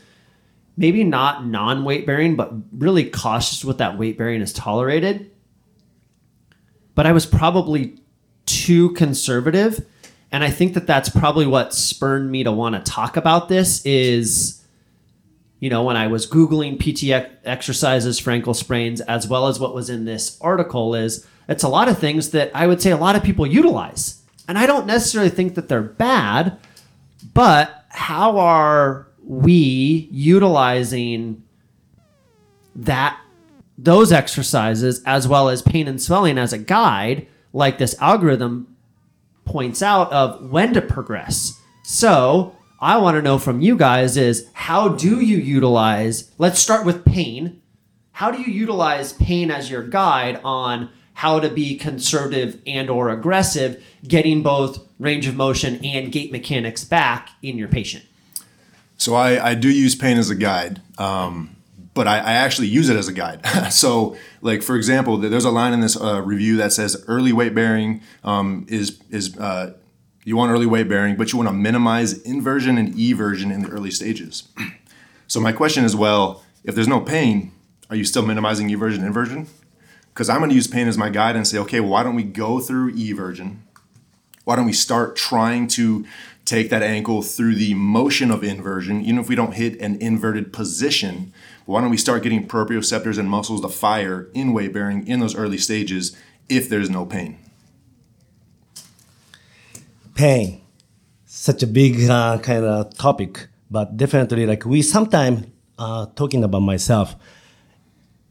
Maybe 0.78 1.06
not 1.06 1.46
non 1.46 1.86
weight 1.86 2.06
bearing, 2.06 2.36
but 2.36 2.52
really 2.74 3.10
cautious 3.10 3.64
with 3.64 3.78
that 3.78 3.98
weight 3.98 4.18
bearing 4.18 4.42
is 4.42 4.52
tolerated. 4.52 5.32
But 6.94 7.06
I 7.06 7.14
was 7.14 7.26
probably 7.26 7.98
too 8.46 8.92
conservative. 8.92 9.86
And 10.32 10.44
I 10.44 10.50
think 10.50 10.74
that 10.74 10.88
that's 10.88 11.08
probably 11.08 11.48
what 11.48 11.74
spurred 11.74 12.30
me 12.30 12.44
to 12.44 12.52
want 12.52 12.76
to 12.76 12.92
talk 12.92 13.16
about 13.16 13.48
this 13.48 13.86
is 13.86 14.65
you 15.60 15.70
know, 15.70 15.84
when 15.84 15.98
I 15.98 16.08
was 16.08 16.28
Googling 16.28 16.78
PT 16.80 17.12
exercises 17.46 18.20
for 18.20 18.32
ankle 18.32 18.54
sprains, 18.54 19.02
as 19.02 19.28
well 19.28 19.48
as 19.48 19.60
what 19.60 19.74
was 19.74 19.90
in 19.90 20.06
this 20.06 20.38
article, 20.42 20.96
is 20.96 21.26
it's 21.48 21.64
a 21.64 21.70
lot 21.70 21.88
of 21.88 21.98
things 21.98 22.32
that 22.32 22.52
I 22.54 22.68
would 22.68 22.82
say 22.82 22.92
a 22.92 22.98
lot 22.98 23.16
of 23.16 23.24
people 23.24 23.48
utilize. 23.48 24.22
And 24.48 24.58
I 24.58 24.66
don't 24.66 24.86
necessarily 24.86 25.30
think 25.30 25.56
that 25.56 25.70
they're 25.70 25.82
bad, 25.82 26.58
but 27.34 27.86
how 27.90 28.38
are 28.38 29.08
we 29.24 30.08
utilizing 30.12 31.44
that 32.76 33.20
those 33.78 34.12
exercises 34.12 35.02
as 35.06 35.28
well 35.28 35.50
as 35.50 35.62
pain 35.62 35.88
and 35.88 36.02
swelling 36.02 36.38
as 36.38 36.54
a 36.54 36.58
guide, 36.58 37.28
like 37.54 37.78
this 37.78 38.00
algorithm 38.00 38.76
points 39.46 39.82
out 39.82 40.12
of 40.12 40.50
when 40.50 40.74
to 40.74 40.82
progress. 40.82 41.60
So 41.84 42.56
I 42.80 42.98
want 42.98 43.16
to 43.16 43.22
know 43.22 43.40
from 43.40 43.62
you 43.62 43.78
guys 43.78 44.18
is 44.18 44.50
how 44.54 44.90
do 44.90 45.22
you 45.22 45.38
utilize, 45.38 46.32
let's 46.38 46.60
start 46.60 46.86
with 46.86 47.06
pain. 47.06 47.62
How 48.12 48.32
do 48.32 48.42
you 48.42 48.52
utilize 48.52 49.14
pain 49.14 49.50
as 49.50 49.70
your 49.70 49.84
guide 49.84 50.42
on 50.44 50.90
how 51.14 51.40
to 51.40 51.50
be 51.50 51.78
conservative 51.78 52.62
and 52.68 52.90
or 52.90 53.10
aggressive, 53.10 53.84
getting 54.06 54.44
both 54.44 54.86
range 55.00 55.28
of 55.28 55.36
motion 55.36 55.84
and 55.84 56.12
gait 56.12 56.32
mechanics 56.32 56.84
back 56.84 57.30
in 57.42 57.58
your 57.58 57.70
patient? 57.70 58.04
So 58.98 59.16
I, 59.16 59.52
I 59.52 59.56
do 59.56 59.70
use 59.70 59.96
pain 59.96 60.18
as 60.18 60.30
a 60.30 60.36
guide. 60.36 60.82
Um, 60.98 61.56
but 61.94 62.08
I, 62.10 62.18
I, 62.18 62.34
actually 62.34 62.68
use 62.68 62.90
it 62.90 62.98
as 62.98 63.08
a 63.08 63.14
guide. 63.14 63.46
so, 63.72 64.18
like 64.42 64.62
for 64.62 64.76
example, 64.76 65.18
there's 65.18 65.46
a 65.46 65.50
line 65.50 65.72
in 65.72 65.80
this 65.80 66.00
uh, 66.00 66.22
review 66.22 66.58
that 66.58 66.74
says 66.74 67.02
early 67.08 67.32
weight 67.32 67.56
bearing 67.56 68.02
um, 68.26 68.66
is 68.70 69.00
is 69.10 69.38
uh, 69.38 69.74
you 70.26 70.36
want 70.36 70.52
early 70.52 70.66
weight 70.66 70.90
bearing, 70.90 71.16
but 71.16 71.32
you 71.32 71.38
want 71.38 71.48
to 71.48 71.54
minimize 71.54 72.20
inversion 72.24 72.78
and 72.78 72.94
eversion 72.96 73.52
in 73.52 73.62
the 73.62 73.70
early 73.70 73.92
stages. 73.92 74.50
so 75.28 75.40
my 75.40 75.52
question 75.52 75.86
is, 75.86 75.96
well, 75.96 76.44
if 76.64 76.74
there's 76.76 76.88
no 76.88 77.00
pain, 77.00 77.52
are 77.90 77.96
you 77.96 78.04
still 78.04 78.26
minimizing 78.26 78.68
eversion 78.70 78.96
and 78.96 79.06
inversion? 79.06 79.48
Because 80.14 80.28
I'm 80.28 80.40
going 80.40 80.50
to 80.50 80.56
use 80.56 80.68
pain 80.68 80.88
as 80.88 80.98
my 80.98 81.10
guide 81.10 81.36
and 81.36 81.48
say, 81.48 81.60
okay, 81.60 81.80
well, 81.80 81.92
why 81.92 82.04
don't 82.04 82.16
we 82.16 82.24
go 82.24 82.60
through 82.60 82.94
eversion? 82.94 83.60
Why 84.46 84.56
don't 84.56 84.66
we 84.66 84.74
start 84.74 85.16
trying 85.16 85.68
to 85.70 86.06
take 86.44 86.70
that 86.72 86.82
ankle 86.82 87.22
through 87.22 87.56
the 87.56 87.74
motion 87.76 88.32
of 88.32 88.44
inversion, 88.44 89.02
even 89.02 89.20
if 89.20 89.30
we 89.30 89.36
don't 89.36 89.54
hit 89.54 89.80
an 89.80 89.96
inverted 89.98 90.52
position? 90.52 91.34
Why 91.66 91.82
don't 91.82 91.92
we 91.92 91.98
start 91.98 92.24
getting 92.24 92.48
proprioceptors 92.48 93.20
and 93.20 93.30
muscles 93.30 93.62
to 93.62 93.70
fire 93.70 94.30
in 94.34 94.54
weight 94.54 94.74
bearing 94.74 95.08
in 95.08 95.20
those 95.20 95.36
early 95.36 95.58
stages 95.60 96.16
if 96.50 96.68
there's 96.68 96.90
no 96.90 97.06
pain? 97.06 97.45
Pain, 100.16 100.62
such 101.26 101.62
a 101.62 101.68
big 101.68 102.10
uh, 102.10 102.40
kind 102.40 102.66
of 102.66 102.98
topic, 102.98 103.48
but 103.70 103.96
definitely 103.96 104.48
like 104.48 104.66
we 104.66 104.82
sometimes 104.82 105.46
uh, 105.78 106.08
talking 106.16 106.44
about 106.44 106.62
myself. 106.62 107.16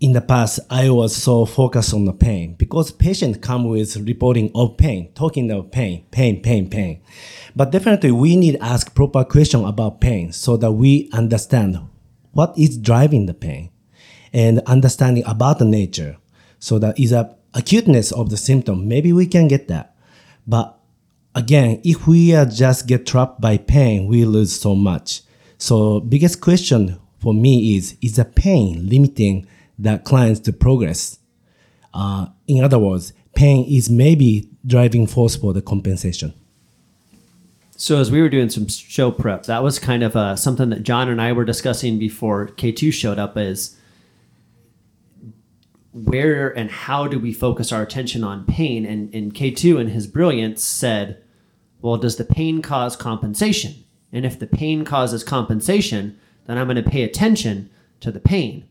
In 0.01 0.13
the 0.13 0.21
past, 0.21 0.59
I 0.69 0.91
was 0.91 1.15
so 1.15 1.47
focused 1.47 1.95
on 1.95 2.05
the 2.05 2.13
pain 2.13 2.55
because 2.57 2.91
patients 2.91 3.39
come 3.39 3.69
with 3.69 3.97
reporting 3.97 4.51
of 4.55 4.77
pain, 4.77 5.13
talking 5.15 5.51
of 5.53 5.71
pain, 5.71 6.05
pain, 6.11 6.43
pain, 6.43 6.69
pain. 6.69 7.01
But 7.55 7.71
definitely, 7.71 8.11
we 8.11 8.37
need 8.37 8.57
to 8.57 8.63
ask 8.63 8.95
proper 8.95 9.25
question 9.25 9.65
about 9.65 10.01
pain 10.01 10.33
so 10.33 10.57
that 10.57 10.73
we 10.73 11.09
understand 11.13 11.79
what 12.33 12.59
is 12.59 12.77
driving 12.77 13.27
the 13.27 13.35
pain 13.35 13.71
and 14.33 14.59
understanding 14.67 15.23
about 15.27 15.61
the 15.61 15.65
nature 15.65 16.19
so 16.65 16.79
that 16.79 16.99
is 16.99 17.13
a 17.13 17.37
acuteness 17.53 18.11
of 18.11 18.31
the 18.31 18.39
symptom. 18.39 18.89
Maybe 18.89 19.13
we 19.13 19.27
can 19.27 19.49
get 19.49 19.69
that. 19.69 19.95
But 20.47 20.79
again, 21.35 21.81
if 21.85 22.07
we 22.07 22.35
are 22.35 22.47
just 22.47 22.87
get 22.87 23.07
trapped 23.07 23.41
by 23.41 23.59
pain, 23.59 24.07
we 24.07 24.25
lose 24.25 24.59
so 24.59 24.75
much. 24.75 25.23
So 25.59 26.01
biggest 26.01 26.41
question 26.41 26.99
for 27.19 27.35
me 27.35 27.77
is, 27.77 27.97
is 28.03 28.17
the 28.17 28.25
pain 28.25 28.89
limiting 28.89 29.47
the 29.79 29.99
clients 29.99 30.41
to 30.41 30.53
progress? 30.53 31.19
Uh, 31.93 32.27
in 32.47 32.63
other 32.63 32.79
words, 32.79 33.13
pain 33.35 33.65
is 33.69 33.91
maybe 33.91 34.49
driving 34.67 35.07
force 35.07 35.37
for 35.37 35.53
the 35.53 35.63
compensation. 35.63 36.35
So 37.77 37.99
as 37.99 38.11
we 38.11 38.23
were 38.23 38.29
doing 38.29 38.51
some 38.51 38.69
show 38.69 39.11
prep, 39.11 39.45
that 39.45 39.63
was 39.63 39.79
kind 39.79 40.03
of 40.03 40.15
uh, 40.15 40.37
something 40.37 40.71
that 40.71 40.85
John 40.85 41.09
and 41.09 41.21
I 41.21 41.33
were 41.33 41.45
discussing 41.45 41.99
before 41.99 42.49
K2 42.49 42.93
showed 42.93 43.19
up 43.19 43.37
is 43.37 43.77
where 45.93 46.57
and 46.57 46.71
how 46.71 47.07
do 47.07 47.19
we 47.19 47.33
focus 47.33 47.73
our 47.73 47.83
attention 47.83 48.23
on 48.23 48.45
pain? 48.47 48.87
And, 48.87 49.13
and 49.15 49.35
K2 49.35 49.81
in 49.81 49.89
his 49.89 50.07
brilliance 50.07 50.63
said, 50.63 51.24
well, 51.85 51.99
does 51.99 52.17
the 52.17 52.25
pain 52.25 52.63
cause 52.63 52.97
compensation? 52.97 53.85
And 54.11 54.25
if 54.25 54.39
the 54.39 54.47
pain 54.47 54.87
causes 54.87 55.23
compensation, 55.23 56.19
then 56.47 56.57
I'm 56.57 56.67
going 56.67 56.83
to 56.83 56.91
pay 56.91 57.03
attention 57.03 57.69
to 58.01 58.11
the 58.11 58.21
pain. 58.21 58.67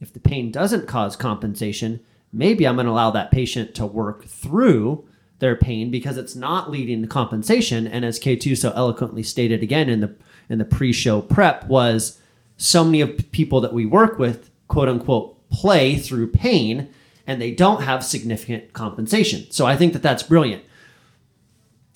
If 0.00 0.12
the 0.12 0.20
pain 0.20 0.52
doesn't 0.52 0.86
cause 0.86 1.16
compensation, 1.16 1.98
maybe 2.32 2.64
I'm 2.64 2.76
going 2.76 2.86
to 2.86 2.92
allow 2.92 3.10
that 3.10 3.32
patient 3.32 3.74
to 3.74 3.86
work 3.86 4.26
through 4.26 5.04
their 5.40 5.56
pain 5.56 5.90
because 5.90 6.16
it's 6.16 6.36
not 6.36 6.70
leading 6.70 7.02
to 7.02 7.08
compensation. 7.08 7.88
And 7.88 8.04
as 8.04 8.20
K2 8.20 8.56
so 8.56 8.72
eloquently 8.76 9.24
stated 9.24 9.64
again 9.64 9.88
in 9.88 9.98
the 9.98 10.14
in 10.48 10.58
the 10.58 10.64
pre-show 10.64 11.22
prep 11.22 11.66
was 11.66 12.20
so 12.56 12.84
many 12.84 13.00
of 13.00 13.32
people 13.32 13.60
that 13.62 13.72
we 13.72 13.84
work 13.84 14.20
with, 14.20 14.52
quote 14.68 14.88
unquote, 14.88 15.48
play 15.48 15.96
through 15.96 16.30
pain 16.30 16.88
and 17.26 17.42
they 17.42 17.50
don't 17.50 17.82
have 17.82 18.04
significant 18.04 18.72
compensation. 18.74 19.50
So 19.50 19.66
I 19.66 19.76
think 19.76 19.92
that 19.94 20.02
that's 20.02 20.22
brilliant. 20.22 20.62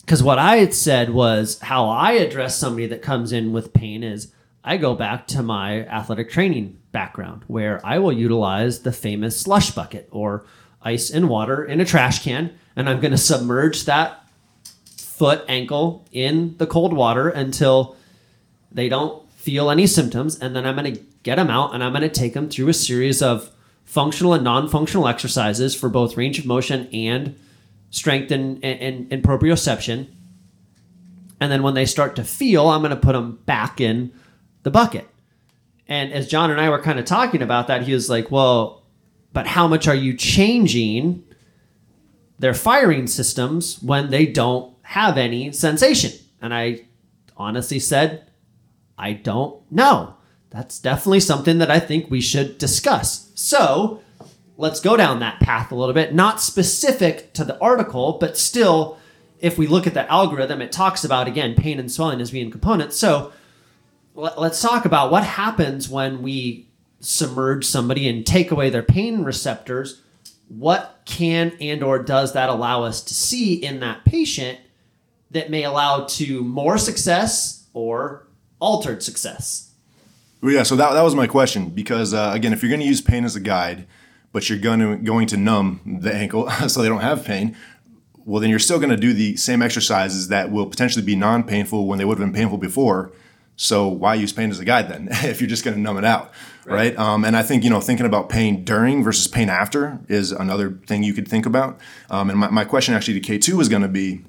Because 0.09 0.23
what 0.23 0.39
I 0.39 0.57
had 0.57 0.73
said 0.73 1.11
was 1.11 1.61
how 1.61 1.91
I 1.91 2.13
address 2.13 2.57
somebody 2.57 2.87
that 2.87 3.03
comes 3.03 3.31
in 3.31 3.53
with 3.53 3.75
pain 3.75 4.03
is 4.03 4.33
I 4.65 4.79
go 4.79 4.95
back 4.95 5.27
to 5.27 5.43
my 5.43 5.85
athletic 5.85 6.31
training 6.31 6.79
background 6.93 7.45
where 7.47 7.79
I 7.85 7.99
will 7.99 8.15
utilize 8.15 8.81
the 8.81 8.91
famous 8.91 9.39
slush 9.39 9.73
bucket 9.73 10.09
or 10.11 10.47
ice 10.81 11.11
and 11.11 11.29
water 11.29 11.63
in 11.63 11.83
a 11.83 11.85
trash 11.85 12.25
can 12.25 12.55
and 12.75 12.89
I'm 12.89 13.01
going 13.01 13.11
to 13.11 13.19
submerge 13.19 13.85
that 13.85 14.27
foot 14.97 15.45
ankle 15.47 16.07
in 16.11 16.57
the 16.57 16.67
cold 16.67 16.95
water 16.95 17.29
until 17.29 17.95
they 18.73 18.89
don't 18.89 19.31
feel 19.33 19.71
any 19.71 19.87
symptoms 19.87 20.39
and 20.39 20.57
then 20.57 20.65
I'm 20.65 20.77
going 20.77 20.95
to 20.95 21.03
get 21.23 21.37
them 21.37 21.51
out 21.51 21.75
and 21.75 21.85
I'm 21.85 21.93
going 21.93 22.01
to 22.01 22.09
take 22.09 22.33
them 22.33 22.49
through 22.49 22.69
a 22.69 22.73
series 22.73 23.21
of 23.21 23.51
functional 23.85 24.33
and 24.33 24.43
non-functional 24.43 25.07
exercises 25.07 25.75
for 25.75 25.91
both 25.91 26.17
range 26.17 26.39
of 26.39 26.47
motion 26.47 26.89
and 26.95 27.39
strength 27.91 28.31
and, 28.31 28.63
and, 28.65 29.13
and 29.13 29.23
proprioception. 29.23 30.09
And 31.41 31.53
then 31.53 31.63
when 31.63 31.75
they 31.75 31.87
start 31.87 32.17
to 32.17 32.25
feel, 32.25 32.69
I'm 32.69 32.81
going 32.81 32.91
to 32.91 32.97
put 32.97 33.13
them 33.13 33.39
back 33.47 33.81
in 33.81 34.13
the 34.63 34.71
bucket. 34.71 35.09
And 35.87 36.13
as 36.13 36.29
John 36.29 36.51
and 36.51 36.61
I 36.61 36.69
were 36.69 36.83
kind 36.83 36.99
of 36.99 37.05
talking 37.05 37.43
about 37.43 37.69
that, 37.69 37.83
he 37.83 37.95
was 37.95 38.11
like, 38.11 38.31
well, 38.31 38.83
but 39.33 39.47
how 39.47 39.67
much 39.69 39.89
are 39.89 39.95
you 39.95 40.15
changing 40.15 41.25
their 42.39 42.55
firing 42.55 43.07
systems 43.07 43.81
when 43.83 44.11
they 44.11 44.27
don't 44.27 44.75
have 44.83 45.17
any 45.17 45.53
sensation? 45.53 46.13
And 46.43 46.53
I 46.53 46.87
honestly 47.37 47.79
said, 47.79 48.31
I 48.99 49.13
don't 49.13 49.61
know. 49.71 50.15
That's 50.51 50.79
definitely 50.79 51.21
something 51.21 51.59
that 51.59 51.71
I 51.71 51.79
think 51.79 52.11
we 52.11 52.21
should 52.21 52.59
discuss. 52.59 53.31
So 53.35 54.03
let's 54.59 54.81
go 54.81 54.97
down 54.97 55.21
that 55.21 55.41
path 55.41 55.73
a 55.73 55.75
little 55.75 55.95
bit, 55.95 56.13
not 56.13 56.43
specific 56.43 57.33
to 57.33 57.45
the 57.45 57.59
article, 57.61 58.19
but 58.21 58.37
still, 58.37 58.99
if 59.39 59.57
we 59.57 59.69
look 59.69 59.87
at 59.87 59.95
the 59.95 60.11
algorithm, 60.11 60.61
it 60.61 60.73
talks 60.73 61.05
about, 61.05 61.29
again, 61.29 61.55
pain 61.55 61.79
and 61.79 61.91
swelling 61.91 62.21
as 62.21 62.33
being 62.33 62.51
components. 62.51 62.97
So 62.97 63.33
let, 64.15 64.37
us 64.37 64.61
talk 64.61 64.85
about 64.85 65.13
what 65.13 65.23
happens 65.23 65.89
when 65.89 66.23
we 66.23 66.69
submerge 66.99 67.65
somebody 67.65 68.09
and 68.09 68.27
take 68.27 68.51
away 68.51 68.69
their 68.69 68.83
pain 68.83 69.23
receptors. 69.23 70.03
What 70.49 71.03
can 71.05 71.53
and 71.61 71.85
or 71.85 72.03
does 72.03 72.33
that 72.33 72.49
allow 72.49 72.83
us 72.83 73.01
to 73.05 73.15
see 73.15 73.55
in 73.55 73.79
that 73.81 74.05
patient 74.05 74.59
that 75.31 75.51
may 75.51 75.63
allow 75.63 76.05
to 76.05 76.43
more 76.43 76.79
success 76.79 77.67
or 77.75 78.27
altered 78.59 79.05
success? 79.05 79.71
Well, 80.41 80.53
yeah, 80.53 80.65
so 80.65 80.75
that, 80.75 80.95
that 80.95 81.03
was 81.03 81.15
my 81.15 81.29
question 81.29 81.69
because 81.69 82.13
uh, 82.13 82.33
again, 82.35 82.53
if 82.53 82.63
you're 82.63 82.71
going 82.71 82.81
to 82.81 82.87
use 82.87 83.01
pain 83.01 83.25
as 83.25 83.37
a 83.37 83.41
guide, 83.41 83.87
but 84.33 84.49
you're 84.49 84.59
going 84.59 84.81
to 84.81 84.97
going 84.97 85.27
to 85.29 85.37
numb 85.37 86.01
the 86.01 86.15
ankle 86.15 86.51
so 86.69 86.83
they 86.83 86.89
don't 86.89 87.01
have 87.01 87.25
pain, 87.25 87.57
well, 88.25 88.41
then 88.41 88.51
you're 88.51 88.59
still 88.59 88.79
going 88.79 88.91
to 88.91 88.97
do 88.97 89.13
the 89.13 89.37
same 89.37 89.63
exercises 89.63 90.29
that 90.29 90.51
will 90.51 90.67
potentially 90.67 91.05
be 91.05 91.17
non-painful 91.17 91.87
when 91.87 91.99
they 91.99 92.05
would 92.05 92.19
have 92.19 92.27
been 92.27 92.35
painful 92.35 92.59
before. 92.59 93.11
So 93.57 93.89
why 93.89 94.15
use 94.15 94.33
pain 94.33 94.51
as 94.51 94.61
a 94.61 94.65
guide 94.65 94.89
then 94.89 95.09
if 95.11 95.41
you're 95.41 95.49
just 95.49 95.65
going 95.65 95.75
to 95.75 95.81
numb 95.81 95.97
it 95.97 96.05
out, 96.05 96.33
right? 96.65 96.97
right? 96.97 96.99
Um, 96.99 97.25
and 97.25 97.37
I 97.37 97.43
think 97.43 97.65
you 97.65 97.71
know 97.71 97.81
thinking 97.81 98.07
about 98.07 98.29
pain 98.29 98.65
during 98.65 99.03
versus 99.03 99.27
pain 99.27 99.49
after 99.49 99.99
is 100.09 100.31
another 100.31 100.73
thing 100.87 101.03
you 101.03 101.15
could 101.15 101.27
think 101.27 101.47
about. 101.47 101.81
Um, 102.11 102.31
and 102.31 102.39
my, 102.39 102.51
my 102.51 102.65
question 102.65 102.95
actually 102.95 103.21
to 103.21 103.33
K2 103.33 103.61
is 103.61 103.69
going 103.69 103.83
to 103.83 103.89
be, 103.89 104.25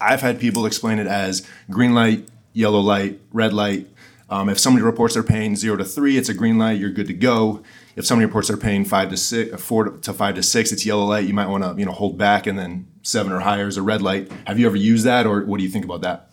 I've 0.00 0.22
had 0.22 0.40
people 0.40 0.64
explain 0.64 0.98
it 0.98 1.06
as 1.06 1.46
green 1.68 1.94
light, 1.94 2.28
yellow 2.52 2.80
light, 2.80 3.20
red 3.32 3.52
light, 3.52 3.88
um, 4.30 4.48
if 4.48 4.58
somebody 4.58 4.84
reports 4.84 5.14
their 5.14 5.22
pain 5.22 5.56
zero 5.56 5.76
to 5.76 5.84
three, 5.84 6.18
it's 6.18 6.28
a 6.28 6.34
green 6.34 6.58
light. 6.58 6.78
You're 6.78 6.90
good 6.90 7.06
to 7.06 7.14
go. 7.14 7.62
If 7.98 8.06
somebody 8.06 8.26
reports 8.26 8.48
are 8.48 8.56
paying 8.56 8.84
five 8.84 9.10
to 9.10 9.16
six, 9.16 9.52
uh, 9.52 9.56
four 9.56 9.88
to 9.88 10.12
five 10.12 10.36
to 10.36 10.42
six, 10.42 10.70
it's 10.70 10.86
yellow 10.86 11.04
light. 11.04 11.26
You 11.26 11.34
might 11.34 11.48
want 11.48 11.64
to 11.64 11.74
you 11.76 11.84
know 11.84 11.90
hold 11.90 12.16
back, 12.16 12.46
and 12.46 12.56
then 12.56 12.86
seven 13.02 13.32
or 13.32 13.40
higher 13.40 13.66
is 13.66 13.76
a 13.76 13.82
red 13.82 14.02
light. 14.02 14.30
Have 14.46 14.56
you 14.56 14.66
ever 14.66 14.76
used 14.76 15.04
that, 15.04 15.26
or 15.26 15.44
what 15.44 15.58
do 15.58 15.64
you 15.64 15.68
think 15.68 15.84
about 15.84 16.02
that? 16.02 16.30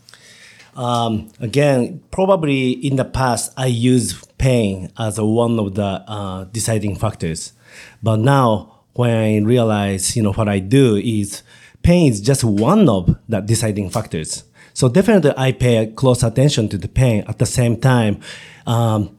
Um, 0.75 1.31
again, 1.39 2.03
probably 2.11 2.69
in 2.69 2.97
the 2.97 3.03
past, 3.05 3.51
I 3.57 3.65
used 3.65 4.37
pain 4.37 4.91
as 4.99 5.17
a 5.17 5.25
one 5.25 5.57
of 5.57 5.73
the 5.73 6.03
uh, 6.07 6.43
deciding 6.43 6.97
factors, 6.97 7.53
but 8.03 8.17
now 8.19 8.83
when 8.93 9.09
I 9.09 9.39
realize, 9.39 10.15
you 10.15 10.21
know, 10.21 10.33
what 10.33 10.47
I 10.47 10.59
do 10.59 10.97
is 10.97 11.41
pain 11.81 12.11
is 12.11 12.21
just 12.21 12.43
one 12.43 12.87
of 12.87 13.17
the 13.27 13.39
deciding 13.39 13.89
factors. 13.89 14.43
So 14.75 14.87
definitely 14.87 15.33
I 15.35 15.51
pay 15.51 15.87
close 15.87 16.21
attention 16.21 16.69
to 16.69 16.77
the 16.77 16.89
pain. 16.89 17.23
At 17.27 17.39
the 17.39 17.47
same 17.47 17.79
time, 17.81 18.19
um, 18.67 19.17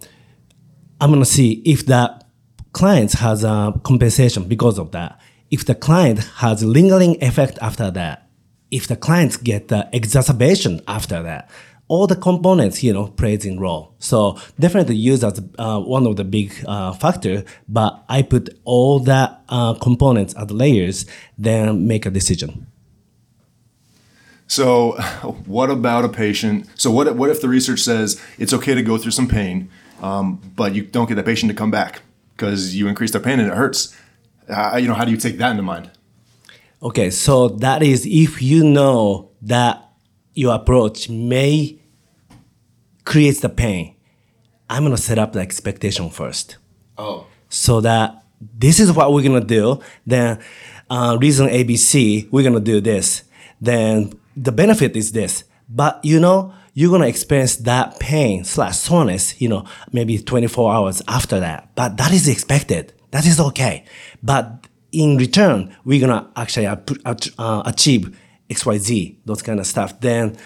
I'm 1.00 1.10
gonna 1.10 1.24
see 1.24 1.60
if 1.64 1.86
the 1.86 2.24
client 2.76 3.14
has 3.14 3.42
a 3.42 3.72
compensation 3.84 4.44
because 4.44 4.78
of 4.78 4.90
that. 4.90 5.18
If 5.50 5.64
the 5.64 5.74
client 5.74 6.18
has 6.44 6.62
lingering 6.62 7.16
effect 7.24 7.58
after 7.62 7.90
that, 7.92 8.28
if 8.70 8.86
the 8.86 8.96
clients 8.96 9.38
get 9.38 9.68
the 9.68 9.88
exacerbation 9.94 10.82
after 10.86 11.22
that, 11.22 11.48
all 11.88 12.06
the 12.06 12.16
components, 12.16 12.82
you 12.82 12.92
know, 12.92 13.06
plays 13.06 13.46
in 13.46 13.58
role. 13.58 13.94
So 13.98 14.38
definitely 14.60 14.96
use 14.96 15.24
as 15.24 15.40
uh, 15.58 15.80
one 15.80 16.06
of 16.06 16.16
the 16.16 16.24
big 16.24 16.52
uh, 16.66 16.92
factor, 16.92 17.44
but 17.66 18.04
I 18.10 18.20
put 18.20 18.50
all 18.64 18.98
the 18.98 19.34
uh, 19.48 19.72
components 19.74 20.34
as 20.34 20.50
layers, 20.50 21.06
then 21.38 21.86
make 21.86 22.04
a 22.04 22.10
decision. 22.10 22.66
So, 24.48 24.92
what 25.46 25.70
about 25.70 26.04
a 26.04 26.10
patient? 26.10 26.66
So, 26.74 26.90
what, 26.90 27.16
what 27.16 27.30
if 27.30 27.40
the 27.40 27.48
research 27.48 27.80
says 27.80 28.20
it's 28.38 28.52
okay 28.52 28.74
to 28.74 28.82
go 28.82 28.98
through 28.98 29.12
some 29.12 29.28
pain, 29.28 29.70
um, 30.02 30.40
but 30.54 30.74
you 30.74 30.82
don't 30.82 31.08
get 31.08 31.14
the 31.14 31.22
patient 31.22 31.50
to 31.50 31.56
come 31.56 31.70
back 31.70 32.02
because 32.36 32.74
you 32.74 32.86
increase 32.88 33.10
their 33.12 33.20
pain 33.20 33.40
and 33.40 33.48
it 33.48 33.54
hurts? 33.54 33.96
Uh, 34.48 34.78
you 34.80 34.86
know, 34.86 34.94
how 34.94 35.04
do 35.04 35.10
you 35.10 35.16
take 35.16 35.38
that 35.38 35.50
into 35.50 35.62
mind? 35.62 35.90
Okay, 36.82 37.10
so 37.10 37.48
that 37.48 37.82
is 37.82 38.06
if 38.06 38.42
you 38.42 38.62
know 38.62 39.30
that 39.42 39.82
your 40.34 40.54
approach 40.54 41.08
may 41.08 41.80
create 43.04 43.40
the 43.40 43.48
pain, 43.48 43.96
I'm 44.68 44.82
gonna 44.82 44.96
set 44.96 45.18
up 45.18 45.32
the 45.32 45.40
expectation 45.40 46.10
first. 46.10 46.58
Oh. 46.98 47.26
So 47.48 47.80
that 47.80 48.22
this 48.40 48.78
is 48.78 48.92
what 48.92 49.12
we're 49.12 49.22
gonna 49.22 49.40
do. 49.40 49.80
Then, 50.06 50.38
uh, 50.90 51.16
reason 51.20 51.48
ABC, 51.48 52.28
we're 52.30 52.44
gonna 52.44 52.60
do 52.60 52.80
this. 52.80 53.24
Then 53.60 54.12
the 54.36 54.52
benefit 54.52 54.94
is 54.96 55.12
this, 55.12 55.44
but 55.68 55.98
you 56.04 56.20
know, 56.20 56.52
you're 56.78 56.90
gonna 56.90 57.06
experience 57.06 57.56
that 57.56 57.98
pain 57.98 58.44
slash 58.44 58.76
soreness, 58.76 59.40
you 59.40 59.48
know, 59.48 59.64
maybe 59.92 60.18
24 60.18 60.74
hours 60.74 61.00
after 61.08 61.40
that. 61.40 61.70
But 61.74 61.96
that 61.96 62.12
is 62.12 62.28
expected. 62.28 62.92
That 63.12 63.24
is 63.24 63.40
okay. 63.40 63.86
But 64.22 64.66
in 64.92 65.16
return, 65.16 65.74
we're 65.86 66.06
gonna 66.06 66.30
actually 66.36 66.66
uh, 66.66 67.62
achieve 67.64 68.20
XYZ, 68.50 69.16
those 69.24 69.40
kind 69.40 69.58
of 69.58 69.66
stuff. 69.66 69.98
Then 70.00 70.36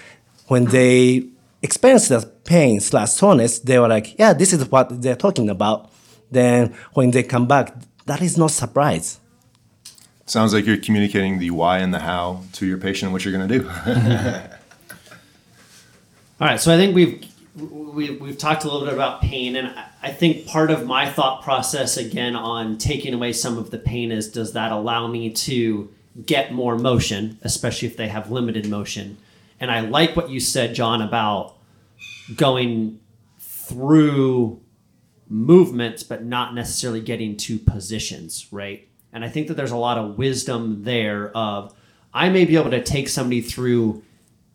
when 0.47 0.67
they 0.67 1.25
experience 1.63 2.07
that 2.09 2.45
pain 2.45 2.79
slash 2.79 3.11
soreness, 3.11 3.59
they 3.59 3.81
were 3.81 3.89
like, 3.89 4.17
yeah, 4.17 4.33
this 4.33 4.53
is 4.53 4.71
what 4.71 5.03
they're 5.03 5.17
talking 5.17 5.51
about. 5.51 5.91
Then 6.31 6.77
when 6.95 7.11
they 7.11 7.25
come 7.25 7.49
back, 7.49 7.75
that 8.07 8.23
is 8.23 8.39
not 8.39 8.53
surprise. 8.53 9.19
Sounds 10.27 10.55
like 10.55 10.65
you're 10.65 10.77
communicating 10.77 11.41
the 11.41 11.51
why 11.51 11.79
and 11.79 11.93
the 11.93 11.99
how 11.99 12.45
to 12.53 12.67
your 12.67 12.79
patient, 12.79 13.11
what 13.11 13.25
you're 13.25 13.37
to 13.49 13.59
do. 13.59 14.51
All 16.41 16.47
right, 16.47 16.59
so 16.59 16.73
I 16.73 16.79
think 16.79 16.95
we've 16.95 17.23
we, 17.55 18.13
we've 18.13 18.39
talked 18.39 18.65
a 18.65 18.67
little 18.67 18.87
bit 18.87 18.95
about 18.95 19.21
pain, 19.21 19.57
and 19.57 19.75
I 20.01 20.11
think 20.11 20.47
part 20.47 20.71
of 20.71 20.87
my 20.87 21.11
thought 21.11 21.43
process 21.43 21.99
again 21.99 22.35
on 22.35 22.79
taking 22.79 23.13
away 23.13 23.35
some 23.35 23.59
of 23.59 23.71
the 23.71 23.77
pain 23.77 24.11
is 24.11 24.33
does 24.33 24.55
that 24.55 24.73
allow 24.73 25.07
me 25.07 25.29
to 25.31 25.93
get 26.25 26.55
more 26.55 26.79
motion, 26.79 27.39
especially 27.43 27.89
if 27.89 27.99
they 27.99 28.09
have 28.09 28.31
limited 28.31 28.69
motion. 28.71 29.19
And 29.61 29.71
I 29.71 29.81
like 29.81 30.17
what 30.17 30.31
you 30.31 30.41
said, 30.41 30.75
John, 30.75 31.03
about 31.03 31.57
going 32.35 33.01
through 33.39 34.63
movements, 35.29 36.03
but 36.03 36.25
not 36.25 36.55
necessarily 36.55 37.03
getting 37.03 37.37
to 37.37 37.59
positions, 37.59 38.47
right? 38.51 38.89
And 39.13 39.27
I 39.27 39.29
think 39.29 39.49
that 39.49 39.55
there's 39.59 39.73
a 39.73 39.77
lot 39.77 39.99
of 39.99 40.17
wisdom 40.17 40.85
there 40.85 41.37
of 41.37 41.75
I 42.15 42.31
may 42.31 42.47
be 42.47 42.57
able 42.57 42.71
to 42.71 42.83
take 42.83 43.11
somebody 43.11 43.43
through 43.43 44.03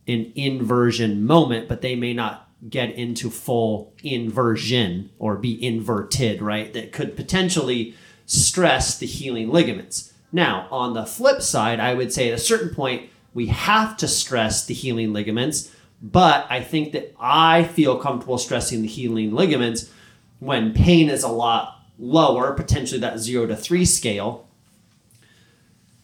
an 0.07 0.31
inversion 0.35 1.25
moment, 1.25 1.67
but 1.67 1.81
they 1.81 1.95
may 1.95 2.13
not 2.13 2.50
get 2.69 2.91
into 2.95 3.29
full 3.29 3.93
inversion 4.03 5.09
or 5.19 5.35
be 5.35 5.63
inverted, 5.63 6.41
right? 6.41 6.74
That 6.74 6.91
could 6.91 7.15
potentially 7.15 7.95
stress 8.25 8.97
the 8.97 9.05
healing 9.05 9.50
ligaments. 9.50 10.13
Now, 10.31 10.67
on 10.71 10.93
the 10.93 11.05
flip 11.05 11.41
side, 11.41 11.79
I 11.79 11.93
would 11.93 12.12
say 12.12 12.29
at 12.29 12.33
a 12.33 12.39
certain 12.39 12.74
point, 12.74 13.09
we 13.33 13.47
have 13.47 13.97
to 13.97 14.07
stress 14.07 14.65
the 14.65 14.74
healing 14.74 15.13
ligaments, 15.13 15.71
but 16.01 16.47
I 16.50 16.62
think 16.62 16.93
that 16.93 17.13
I 17.19 17.63
feel 17.63 17.97
comfortable 17.97 18.38
stressing 18.38 18.81
the 18.81 18.88
healing 18.88 19.33
ligaments 19.33 19.91
when 20.39 20.74
pain 20.74 21.09
is 21.09 21.24
a 21.24 21.29
lot 21.29 21.81
lower, 21.97 22.53
potentially 22.53 23.00
that 23.01 23.19
zero 23.19 23.45
to 23.45 23.55
three 23.55 23.85
scale. 23.85 24.47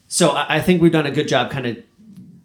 So 0.08 0.34
I 0.36 0.60
think 0.60 0.82
we've 0.82 0.92
done 0.92 1.06
a 1.06 1.12
good 1.12 1.28
job 1.28 1.52
kind 1.52 1.66
of 1.66 1.78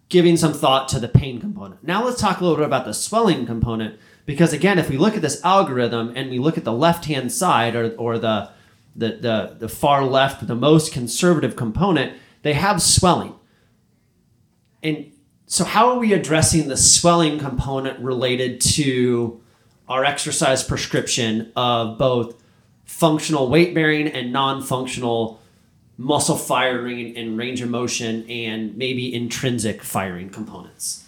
giving 0.09 0.37
some 0.37 0.53
thought 0.53 0.89
to 0.89 1.01
the 1.01 1.09
pain 1.09 1.41
component. 1.41 1.83
Now 1.83 2.05
let's 2.05 2.21
talk 2.21 2.41
a 2.41 2.45
little 2.45 2.57
bit 2.57 2.67
about 2.67 2.85
the 2.85 2.95
swelling 2.95 3.47
component 3.47 3.99
because 4.25 4.53
again, 4.53 4.79
if 4.79 4.89
we 4.89 4.97
look 4.97 5.17
at 5.17 5.23
this 5.23 5.43
algorithm 5.45 6.13
and 6.15 6.31
we 6.31 6.39
look 6.39 6.57
at 6.57 6.65
the 6.65 6.73
left-hand 6.73 7.33
side 7.33 7.75
or, 7.75 7.95
or 7.97 8.19
the, 8.19 8.51
the 8.95 9.09
the 9.09 9.57
the 9.59 9.69
far 9.69 10.05
left, 10.05 10.47
the 10.47 10.55
most 10.55 10.93
conservative 10.93 11.57
component, 11.57 12.17
they 12.43 12.55
have 12.55 12.81
swelling. 12.81 13.35
And 14.83 15.13
so 15.47 15.65
how 15.65 15.91
are 15.91 15.99
we 15.99 16.13
addressing 16.13 16.69
the 16.69 16.77
swelling 16.77 17.39
component 17.39 17.99
related 18.01 18.61
to 18.61 19.41
our 19.89 20.05
exercise 20.05 20.63
prescription 20.65 21.53
of 21.55 21.99
both 21.99 22.43
functional 22.85 23.49
weight 23.49 23.75
bearing 23.75 24.09
and 24.09 24.33
non-functional 24.33 25.41
muscle 25.99 26.37
firing 26.37 27.17
and 27.17 27.39
range 27.39 27.61
of 27.61 27.71
motion 27.71 28.29
and 28.29 28.77
maybe 28.77 29.15
intrinsic 29.15 29.83
firing 29.83 30.29
components. 30.29 31.05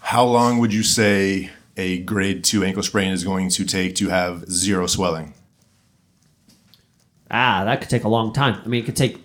How 0.00 0.24
long 0.24 0.58
would 0.58 0.72
you 0.72 0.82
say 0.82 1.50
a 1.76 1.98
grade 2.00 2.44
two 2.44 2.62
ankle 2.62 2.82
sprain 2.82 3.12
is 3.12 3.24
going 3.24 3.50
to 3.50 3.64
take 3.64 3.96
to 3.96 4.08
have 4.08 4.48
zero 4.50 4.86
swelling? 4.86 5.34
Ah, 7.30 7.64
that 7.64 7.80
could 7.80 7.90
take 7.90 8.04
a 8.04 8.08
long 8.08 8.32
time. 8.32 8.60
I 8.64 8.68
mean, 8.68 8.82
it 8.82 8.86
could 8.86 8.96
take 8.96 9.18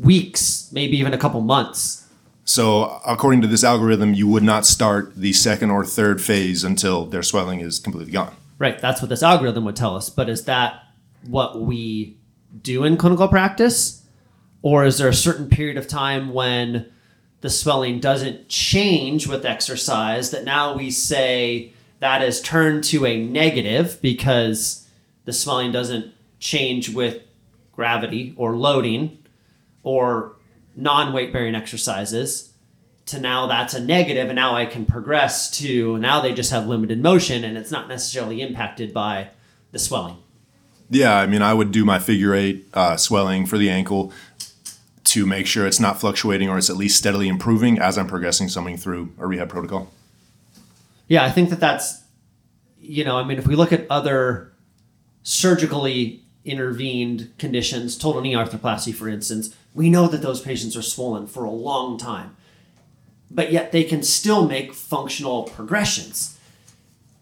weeks, 0.00 0.70
maybe 0.72 0.96
even 0.96 1.12
a 1.12 1.18
couple 1.18 1.40
months. 1.42 2.08
So, 2.46 3.00
according 3.06 3.42
to 3.42 3.46
this 3.46 3.64
algorithm, 3.64 4.14
you 4.14 4.28
would 4.28 4.42
not 4.42 4.66
start 4.66 5.14
the 5.16 5.32
second 5.32 5.70
or 5.70 5.84
third 5.84 6.22
phase 6.22 6.64
until 6.64 7.06
their 7.06 7.22
swelling 7.22 7.60
is 7.60 7.78
completely 7.78 8.12
gone. 8.12 8.34
Right, 8.58 8.78
that's 8.78 9.02
what 9.02 9.08
this 9.08 9.22
algorithm 9.22 9.64
would 9.64 9.76
tell 9.76 9.96
us. 9.96 10.10
But 10.10 10.28
is 10.28 10.44
that 10.44 10.82
what 11.26 11.60
we 11.60 12.16
do 12.60 12.84
in 12.84 12.96
clinical 12.96 13.28
practice? 13.28 14.03
Or 14.64 14.86
is 14.86 14.96
there 14.96 15.10
a 15.10 15.14
certain 15.14 15.50
period 15.50 15.76
of 15.76 15.86
time 15.86 16.32
when 16.32 16.90
the 17.42 17.50
swelling 17.50 18.00
doesn't 18.00 18.48
change 18.48 19.26
with 19.26 19.44
exercise 19.44 20.30
that 20.30 20.46
now 20.46 20.74
we 20.74 20.90
say 20.90 21.74
that 22.00 22.22
is 22.22 22.40
turned 22.40 22.82
to 22.84 23.04
a 23.04 23.22
negative 23.22 23.98
because 24.00 24.88
the 25.26 25.34
swelling 25.34 25.70
doesn't 25.70 26.14
change 26.40 26.88
with 26.88 27.20
gravity 27.72 28.32
or 28.38 28.56
loading 28.56 29.18
or 29.82 30.36
non 30.74 31.12
weight 31.12 31.30
bearing 31.30 31.54
exercises 31.54 32.54
to 33.04 33.20
now 33.20 33.46
that's 33.46 33.74
a 33.74 33.84
negative 33.84 34.28
and 34.28 34.36
now 34.36 34.54
I 34.54 34.64
can 34.64 34.86
progress 34.86 35.50
to 35.58 35.98
now 35.98 36.22
they 36.22 36.32
just 36.32 36.52
have 36.52 36.66
limited 36.66 37.02
motion 37.02 37.44
and 37.44 37.58
it's 37.58 37.70
not 37.70 37.86
necessarily 37.86 38.40
impacted 38.40 38.94
by 38.94 39.28
the 39.72 39.78
swelling. 39.78 40.16
Yeah, 40.90 41.18
I 41.18 41.26
mean, 41.26 41.42
I 41.42 41.54
would 41.54 41.72
do 41.72 41.84
my 41.84 41.98
figure 41.98 42.34
eight 42.34 42.68
uh, 42.72 42.96
swelling 42.96 43.46
for 43.46 43.58
the 43.58 43.70
ankle 43.70 44.12
to 45.14 45.24
make 45.24 45.46
sure 45.46 45.64
it's 45.64 45.78
not 45.78 46.00
fluctuating 46.00 46.48
or 46.48 46.58
it's 46.58 46.68
at 46.68 46.76
least 46.76 46.98
steadily 46.98 47.28
improving 47.28 47.78
as 47.78 47.96
I'm 47.96 48.08
progressing 48.08 48.48
something 48.48 48.76
through 48.76 49.12
a 49.16 49.28
rehab 49.28 49.48
protocol. 49.48 49.92
Yeah, 51.06 51.22
I 51.22 51.30
think 51.30 51.50
that 51.50 51.60
that's, 51.60 52.02
you 52.80 53.04
know, 53.04 53.16
I 53.16 53.22
mean, 53.22 53.38
if 53.38 53.46
we 53.46 53.54
look 53.54 53.72
at 53.72 53.86
other 53.88 54.52
surgically 55.22 56.24
intervened 56.44 57.32
conditions, 57.38 57.96
total 57.96 58.22
knee 58.22 58.32
arthroplasty, 58.32 58.92
for 58.92 59.08
instance, 59.08 59.54
we 59.72 59.88
know 59.88 60.08
that 60.08 60.20
those 60.20 60.40
patients 60.40 60.76
are 60.76 60.82
swollen 60.82 61.28
for 61.28 61.44
a 61.44 61.50
long 61.50 61.96
time, 61.96 62.36
but 63.30 63.52
yet 63.52 63.70
they 63.70 63.84
can 63.84 64.02
still 64.02 64.48
make 64.48 64.74
functional 64.74 65.44
progressions. 65.44 66.40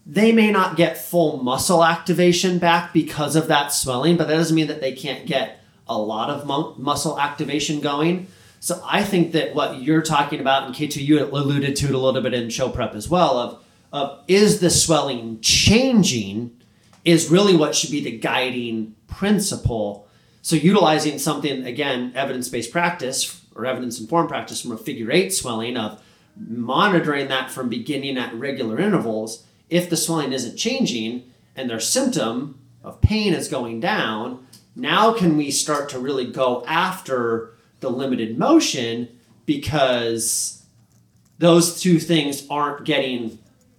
They 0.07 0.33
may 0.33 0.51
not 0.51 0.79
get 0.79 0.97
full 0.97 1.43
muscle 1.43 1.85
activation 1.85 2.59
back 2.59 2.95
because 2.95 3.37
of 3.37 3.49
that 3.49 3.69
swelling, 3.69 4.17
but 4.17 4.29
that 4.29 4.37
doesn't 4.37 4.57
mean 4.57 4.69
that 4.69 4.81
they 4.81 4.93
can't 4.93 5.27
get 5.27 5.62
a 5.97 6.03
lot 6.03 6.31
of 6.31 6.47
mu- 6.47 6.75
muscle 6.77 7.19
activation 7.19 7.81
going. 7.81 8.27
So 8.61 8.81
I 8.87 9.03
think 9.03 9.33
that 9.33 9.55
what 9.55 9.83
you're 9.83 10.03
talking 10.03 10.41
about, 10.41 10.67
and 10.67 10.75
K2, 10.75 11.03
you 11.03 11.25
alluded 11.25 11.75
to 11.77 11.87
it 11.87 11.95
a 11.95 11.99
little 11.99 12.23
bit 12.23 12.33
in 12.33 12.49
show 12.49 12.69
prep 12.69 12.95
as 12.95 13.09
well, 13.09 13.39
of, 13.39 13.65
of 13.93 14.25
is 14.29 14.61
the 14.61 14.71
swelling 14.71 15.41
changing 15.41 16.57
is 17.05 17.31
really 17.31 17.57
what 17.57 17.75
should 17.75 17.91
be 17.91 18.03
the 18.03 18.17
guiding 18.17 18.95
principle. 19.09 20.07
So 20.43 20.57
utilizing 20.57 21.19
something, 21.19 21.67
again, 21.67 22.13
evidence-based 22.15 22.71
practice 22.71 23.45
or 23.55 23.67
evidence-informed 23.67 24.29
practice 24.29 24.63
from 24.63 24.73
a 24.73 24.77
figure 24.77 25.11
eight 25.11 25.33
swelling 25.33 25.77
of 25.77 26.01
monitoring 26.37 27.29
that 27.29 27.51
from 27.51 27.69
beginning 27.69 28.17
at 28.17 28.35
regular 28.35 28.81
intervals. 28.81 29.45
If 29.69 29.91
the 29.91 29.97
swelling 29.97 30.33
isn't 30.33 30.57
changing 30.57 31.31
and 31.57 31.69
their 31.69 31.81
symptom 31.81 32.59
of 32.83 33.01
pain 33.01 33.35
is 33.35 33.49
going 33.49 33.81
down, 33.81 34.47
now 34.75 35.13
can 35.13 35.37
we 35.37 35.51
start 35.51 35.89
to 35.91 35.99
really 35.99 36.31
go 36.31 36.65
after 36.67 37.55
the 37.81 37.91
limited 37.91 38.39
motion 38.39 39.09
because 39.45 40.65
those 41.39 41.81
two 41.81 41.99
things 41.99 42.47
aren't 42.49 42.85
getting 42.85 43.39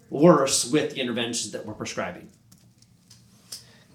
worse 0.10 0.70
with 0.70 0.94
the 0.94 1.02
interventions 1.02 1.52
that 1.52 1.66
we're 1.66 1.74
prescribing. 1.74 2.30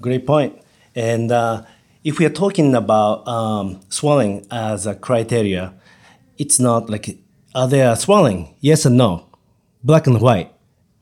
Great 0.01 0.27
point. 0.27 0.59
And 0.95 1.31
uh, 1.31 1.65
if 2.03 2.19
we 2.19 2.27
are 2.27 2.31
talking 2.31 2.75
about 2.75 3.27
um, 3.29 3.81
swelling 3.89 4.47
as 4.51 4.87
a 4.87 4.95
criteria, 4.95 5.75
it's 6.39 6.59
not 6.59 6.91
like 6.91 7.19
are 7.55 7.69
there 7.69 7.95
swelling? 7.97 8.55
Yes 8.61 8.87
or 8.87 8.91
no? 8.91 9.27
Black 9.83 10.07
and 10.07 10.21
white. 10.21 10.53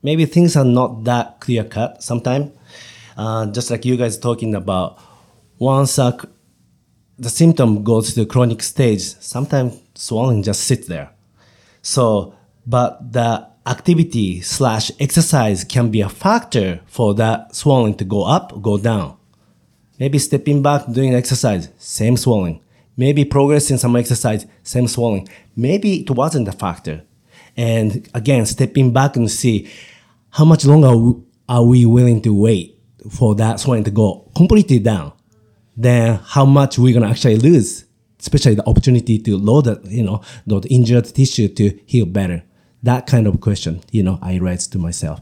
Maybe 0.03 0.27
things 0.27 0.57
are 0.57 0.65
not 0.65 1.05
that 1.05 1.41
clear 1.41 1.65
cut 1.65 2.03
sometimes. 2.03 2.53
Uh, 3.17 3.47
just 3.47 3.71
like 3.71 3.85
you 3.85 3.97
guys 3.97 4.19
talking 4.19 4.55
about, 4.55 4.99
once 5.59 5.97
the 5.97 7.31
symptom 7.31 7.83
goes 7.83 8.13
to 8.13 8.21
the 8.21 8.27
chronic 8.27 8.63
stage, 8.63 9.03
sometimes 9.03 9.81
swelling 9.95 10.43
just 10.43 10.65
sits 10.65 10.87
there. 10.87 11.11
So, 11.83 12.35
but 12.67 13.13
the 13.13 13.49
activity 13.67 14.41
slash 14.43 14.91
exercise 15.01 15.65
can 15.65 15.91
be 15.91 16.01
a 16.01 16.09
factor 16.09 16.81
for 16.87 17.15
that 17.15 17.55
swelling 17.55 17.95
to 17.97 18.05
go 18.05 18.25
up 18.25 18.63
go 18.63 18.79
down. 18.79 19.17
Maybe 19.99 20.19
stepping 20.19 20.63
back, 20.63 20.91
doing 20.91 21.15
exercise, 21.15 21.71
same 21.79 22.17
swelling. 22.17 22.61
Maybe 22.97 23.25
progressing 23.25 23.79
some 23.79 23.97
exercise, 23.97 24.47
same 24.63 24.89
swelling. 24.89 25.29
Maybe 25.55 26.01
it 26.01 26.11
wasn't 26.11 26.49
a 26.49 26.53
factor. 26.53 27.03
And 27.57 28.09
again, 28.15 28.45
stepping 28.47 28.93
back 28.93 29.17
and 29.17 29.31
see 29.31 29.71
how 30.31 30.45
much 30.45 30.65
longer 30.65 31.21
are 31.49 31.65
we 31.65 31.87
willing 31.87 32.21
to 32.23 32.35
wait 32.35 32.79
for 33.11 33.35
that 33.37 33.61
swelling 33.61 33.85
to 33.85 33.91
go 33.91 34.31
completely 34.37 34.79
down. 34.79 35.13
Then 35.77 36.21
how 36.25 36.45
much 36.45 36.79
we're 36.79 36.95
gonna 36.95 37.11
actually 37.11 37.37
lose, 37.37 37.85
especially 38.21 38.55
the 38.55 38.67
opportunity 38.67 39.19
to 39.19 39.37
load 39.37 39.65
the, 39.65 39.81
you 39.85 40.03
know, 40.03 40.23
the 40.47 40.61
injured 40.71 41.07
tissue 41.07 41.49
to 41.49 41.79
heal 41.87 42.07
better. 42.07 42.43
That 42.83 43.07
kind 43.07 43.27
of 43.27 43.41
question, 43.41 43.83
you 43.91 44.03
know, 44.03 44.19
I 44.23 44.37
raise 44.37 44.67
to 44.69 44.79
myself. 44.79 45.21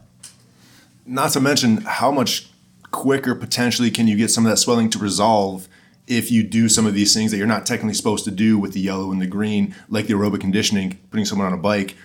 Not 1.05 1.31
to 1.31 1.39
mention 1.39 1.77
how 1.77 2.11
much 2.11 2.49
quicker 2.91 3.35
potentially 3.35 3.91
can 3.91 4.07
you 4.07 4.15
get 4.15 4.31
some 4.31 4.45
of 4.45 4.49
that 4.49 4.57
swelling 4.57 4.89
to 4.89 4.99
resolve 4.99 5.67
if 6.07 6.31
you 6.31 6.43
do 6.43 6.69
some 6.69 6.85
of 6.85 6.93
these 6.93 7.13
things 7.13 7.31
that 7.31 7.37
you're 7.37 7.47
not 7.47 7.65
technically 7.65 7.93
supposed 7.93 8.23
to 8.25 8.31
do 8.31 8.57
with 8.57 8.73
the 8.73 8.79
yellow 8.79 9.11
and 9.11 9.21
the 9.21 9.27
green, 9.27 9.75
like 9.89 10.07
the 10.07 10.13
aerobic 10.13 10.39
conditioning, 10.39 10.99
putting 11.09 11.25
someone 11.25 11.47
on 11.47 11.53
a 11.53 11.57
bike. 11.57 11.95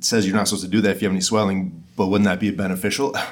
Says 0.00 0.26
you're 0.26 0.36
not 0.36 0.46
supposed 0.46 0.64
to 0.64 0.70
do 0.70 0.80
that 0.82 0.92
if 0.92 1.02
you 1.02 1.08
have 1.08 1.12
any 1.12 1.20
swelling, 1.20 1.84
but 1.96 2.06
wouldn't 2.06 2.26
that 2.26 2.40
be 2.40 2.50
beneficial? 2.50 3.14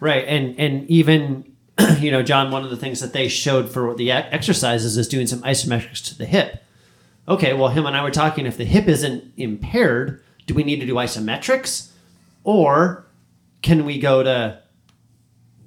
Right, 0.00 0.24
and 0.28 0.56
and 0.60 0.88
even 0.88 1.56
you 1.98 2.10
know, 2.10 2.22
John, 2.22 2.50
one 2.50 2.64
of 2.64 2.70
the 2.70 2.76
things 2.76 3.00
that 3.00 3.12
they 3.12 3.28
showed 3.28 3.70
for 3.70 3.94
the 3.94 4.10
exercises 4.10 4.96
is 4.96 5.08
doing 5.08 5.26
some 5.26 5.42
isometrics 5.42 6.04
to 6.08 6.18
the 6.18 6.26
hip. 6.26 6.62
Okay, 7.28 7.52
well, 7.52 7.68
him 7.68 7.86
and 7.86 7.96
I 7.96 8.02
were 8.02 8.10
talking. 8.10 8.46
If 8.46 8.56
the 8.56 8.64
hip 8.64 8.88
isn't 8.88 9.32
impaired, 9.36 10.22
do 10.46 10.54
we 10.54 10.64
need 10.64 10.80
to 10.80 10.86
do 10.86 10.94
isometrics, 10.94 11.90
or 12.42 13.06
can 13.62 13.84
we 13.84 13.98
go 13.98 14.22
to 14.22 14.62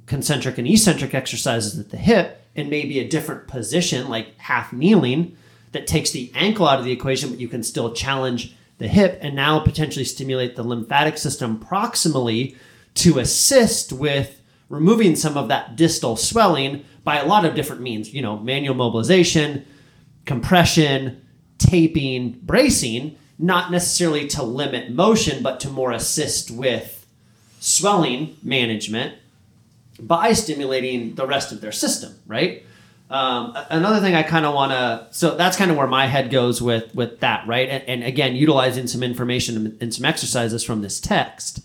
concentric 0.07 0.57
and 0.57 0.67
eccentric 0.67 1.13
exercises 1.13 1.79
at 1.79 1.89
the 1.89 1.97
hip 1.97 2.41
and 2.55 2.69
maybe 2.69 2.99
a 2.99 3.07
different 3.07 3.47
position, 3.47 4.09
like 4.09 4.37
half 4.37 4.73
kneeling, 4.73 5.37
that 5.71 5.87
takes 5.87 6.11
the 6.11 6.31
ankle 6.35 6.67
out 6.67 6.79
of 6.79 6.85
the 6.85 6.91
equation, 6.91 7.29
but 7.29 7.39
you 7.39 7.47
can 7.47 7.63
still 7.63 7.93
challenge 7.93 8.55
the 8.77 8.87
hip 8.87 9.19
and 9.21 9.35
now 9.35 9.59
potentially 9.59 10.03
stimulate 10.03 10.55
the 10.55 10.63
lymphatic 10.63 11.17
system 11.17 11.59
proximally 11.59 12.57
to 12.95 13.19
assist 13.19 13.93
with 13.93 14.40
removing 14.71 15.15
some 15.15 15.37
of 15.37 15.49
that 15.49 15.75
distal 15.75 16.15
swelling 16.15 16.85
by 17.03 17.17
a 17.17 17.25
lot 17.25 17.45
of 17.45 17.55
different 17.55 17.81
means, 17.81 18.13
you 18.13 18.21
know, 18.21 18.37
manual 18.39 18.75
mobilization, 18.75 19.65
compression, 20.25 21.25
taping, 21.57 22.39
bracing, 22.43 23.17
not 23.37 23.71
necessarily 23.71 24.27
to 24.27 24.43
limit 24.43 24.91
motion, 24.91 25.43
but 25.43 25.59
to 25.59 25.69
more 25.69 25.91
assist 25.91 26.51
with 26.51 27.05
swelling 27.59 28.37
management 28.41 29.15
by 29.99 30.33
stimulating 30.33 31.15
the 31.15 31.27
rest 31.27 31.51
of 31.51 31.61
their 31.61 31.71
system, 31.71 32.13
right? 32.25 32.63
Um, 33.09 33.57
another 33.69 33.99
thing 33.99 34.15
I 34.15 34.23
kind 34.23 34.45
of 34.45 34.53
want 34.53 34.71
to, 34.71 35.07
so 35.11 35.35
that's 35.35 35.57
kind 35.57 35.69
of 35.69 35.75
where 35.75 35.87
my 35.87 36.07
head 36.07 36.31
goes 36.31 36.61
with 36.61 36.95
with 36.95 37.19
that, 37.19 37.45
right? 37.45 37.67
And, 37.67 37.83
and 37.83 38.03
again, 38.03 38.35
utilizing 38.35 38.87
some 38.87 39.03
information 39.03 39.77
and 39.81 39.93
some 39.93 40.05
exercises 40.05 40.63
from 40.63 40.81
this 40.81 40.99
text, 40.99 41.61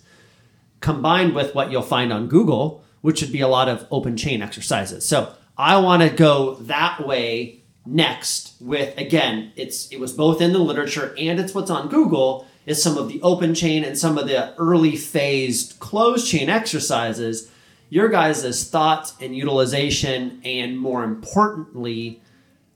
combined 0.80 1.34
with 1.34 1.54
what 1.54 1.70
you'll 1.70 1.82
find 1.82 2.12
on 2.12 2.26
Google, 2.26 2.84
which 3.00 3.20
would 3.22 3.32
be 3.32 3.40
a 3.40 3.48
lot 3.48 3.68
of 3.68 3.86
open 3.90 4.16
chain 4.16 4.42
exercises. 4.42 5.06
So 5.06 5.32
I 5.56 5.78
want 5.78 6.02
to 6.02 6.10
go 6.10 6.54
that 6.62 7.06
way 7.06 7.60
next 7.84 8.54
with 8.60 8.96
again, 8.98 9.52
it's 9.56 9.90
it 9.92 10.00
was 10.00 10.12
both 10.12 10.40
in 10.40 10.52
the 10.52 10.58
literature 10.58 11.14
and 11.18 11.38
it's 11.38 11.54
what's 11.54 11.70
on 11.70 11.88
Google 11.88 12.46
is 12.66 12.82
some 12.82 12.98
of 12.98 13.08
the 13.08 13.22
open 13.22 13.54
chain 13.54 13.84
and 13.84 13.96
some 13.96 14.18
of 14.18 14.26
the 14.26 14.54
early 14.56 14.96
phased 14.96 15.78
closed 15.78 16.28
chain 16.28 16.48
exercises 16.48 17.50
your 17.88 18.08
guys' 18.08 18.68
thoughts 18.68 19.14
and 19.20 19.36
utilization, 19.36 20.40
and 20.44 20.78
more 20.78 21.04
importantly, 21.04 22.20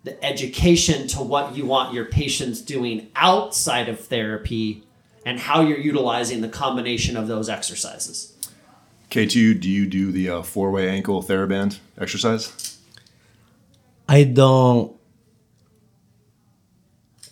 the 0.04 0.22
education 0.24 1.06
to 1.08 1.18
what 1.18 1.56
you 1.56 1.66
want 1.66 1.92
your 1.92 2.06
patients 2.06 2.60
doing 2.60 3.08
outside 3.16 3.88
of 3.88 4.00
therapy 4.00 4.84
and 5.26 5.38
how 5.38 5.60
you're 5.60 5.78
utilizing 5.78 6.40
the 6.40 6.48
combination 6.48 7.16
of 7.16 7.28
those 7.28 7.48
exercises. 7.48 8.34
K2, 9.10 9.60
do 9.60 9.68
you 9.68 9.86
do 9.86 10.12
the 10.12 10.30
uh, 10.30 10.42
four 10.42 10.70
way 10.70 10.88
ankle 10.88 11.22
TheraBand 11.22 11.78
exercise? 11.98 12.78
I 14.08 14.24
don't. 14.24 14.96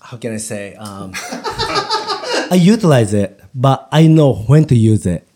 How 0.01 0.17
can 0.17 0.35
I 0.35 0.39
say? 0.39 0.75
Um, 0.75 1.13
I 1.15 2.59
utilize 2.61 3.15
it, 3.15 3.41
but 3.55 3.89
I 3.93 4.07
know 4.07 4.35
when 4.35 4.65
to 4.67 4.75
use 4.75 5.07
it. 5.07 5.27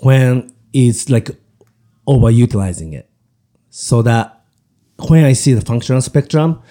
When 0.00 0.52
it's 0.72 1.10
like 1.10 1.30
overutilizing 2.06 2.94
it 2.94 3.10
so 3.70 4.02
that 4.02 4.44
when 5.08 5.24
I 5.24 5.32
see 5.32 5.52
the 5.52 5.60
functional 5.60 6.00
spectrum, 6.00 6.62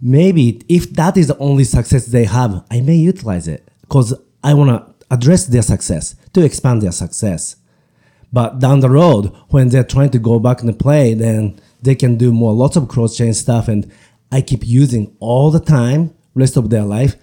maybe 0.00 0.62
if 0.68 0.92
that 0.94 1.16
is 1.16 1.28
the 1.28 1.38
only 1.38 1.64
success 1.64 2.06
they 2.06 2.24
have, 2.24 2.64
I 2.70 2.80
may 2.80 2.96
utilize 2.96 3.48
it 3.48 3.68
because 3.82 4.14
I 4.42 4.54
want 4.54 4.70
to 4.70 5.06
address 5.14 5.46
their 5.46 5.62
success 5.62 6.16
to 6.32 6.44
expand 6.44 6.82
their 6.82 6.92
success. 6.92 7.56
But 8.34 8.58
down 8.58 8.80
the 8.80 8.90
road, 8.90 9.26
when 9.50 9.68
they're 9.68 9.84
trying 9.84 10.10
to 10.10 10.18
go 10.18 10.40
back 10.40 10.60
and 10.60 10.76
play, 10.76 11.14
then 11.14 11.60
they 11.80 11.94
can 11.94 12.16
do 12.16 12.32
more 12.32 12.52
lots 12.52 12.74
of 12.74 12.88
close 12.88 13.16
chain 13.16 13.32
stuff. 13.32 13.68
And 13.68 13.90
I 14.32 14.40
keep 14.40 14.66
using 14.66 15.16
all 15.20 15.52
the 15.52 15.60
time, 15.60 16.12
rest 16.34 16.56
of 16.56 16.68
their 16.68 16.82
life. 16.82 17.14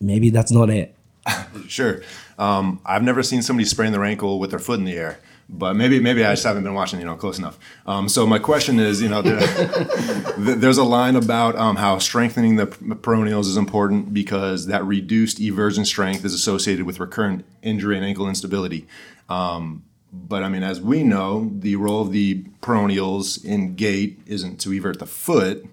Maybe 0.00 0.30
that's 0.30 0.50
not 0.50 0.70
it. 0.70 0.96
sure. 1.68 2.02
Um, 2.36 2.80
I've 2.84 3.04
never 3.04 3.22
seen 3.22 3.42
somebody 3.42 3.64
sprain 3.64 3.92
their 3.92 4.02
ankle 4.02 4.40
with 4.40 4.50
their 4.50 4.58
foot 4.58 4.80
in 4.80 4.84
the 4.84 4.96
air 4.96 5.20
but 5.52 5.74
maybe 5.74 6.00
maybe 6.00 6.24
I 6.24 6.32
just 6.32 6.44
haven't 6.44 6.64
been 6.64 6.72
watching, 6.72 6.98
you 6.98 7.04
know, 7.04 7.14
close 7.14 7.38
enough. 7.38 7.58
Um, 7.86 8.08
so 8.08 8.26
my 8.26 8.38
question 8.38 8.80
is, 8.80 9.02
you 9.02 9.08
know, 9.08 9.20
the, 9.20 10.34
there's 10.58 10.78
a 10.78 10.84
line 10.84 11.14
about 11.14 11.56
um, 11.56 11.76
how 11.76 11.98
strengthening 11.98 12.56
the 12.56 12.66
peroneals 12.66 13.46
is 13.46 13.58
important 13.58 14.14
because 14.14 14.66
that 14.66 14.82
reduced 14.84 15.38
eversion 15.38 15.84
strength 15.84 16.24
is 16.24 16.32
associated 16.32 16.86
with 16.86 16.98
recurrent 16.98 17.44
injury 17.60 17.96
and 17.96 18.04
ankle 18.04 18.28
instability. 18.28 18.86
Um, 19.28 19.84
but 20.12 20.42
I 20.42 20.48
mean, 20.48 20.62
as 20.62 20.80
we 20.80 21.02
know, 21.02 21.50
the 21.58 21.76
role 21.76 22.02
of 22.02 22.12
the 22.12 22.44
peroneals 22.60 23.42
in 23.42 23.74
gait 23.74 24.20
isn't 24.26 24.60
to 24.60 24.72
evert 24.72 24.98
the 24.98 25.06
foot. 25.06 25.66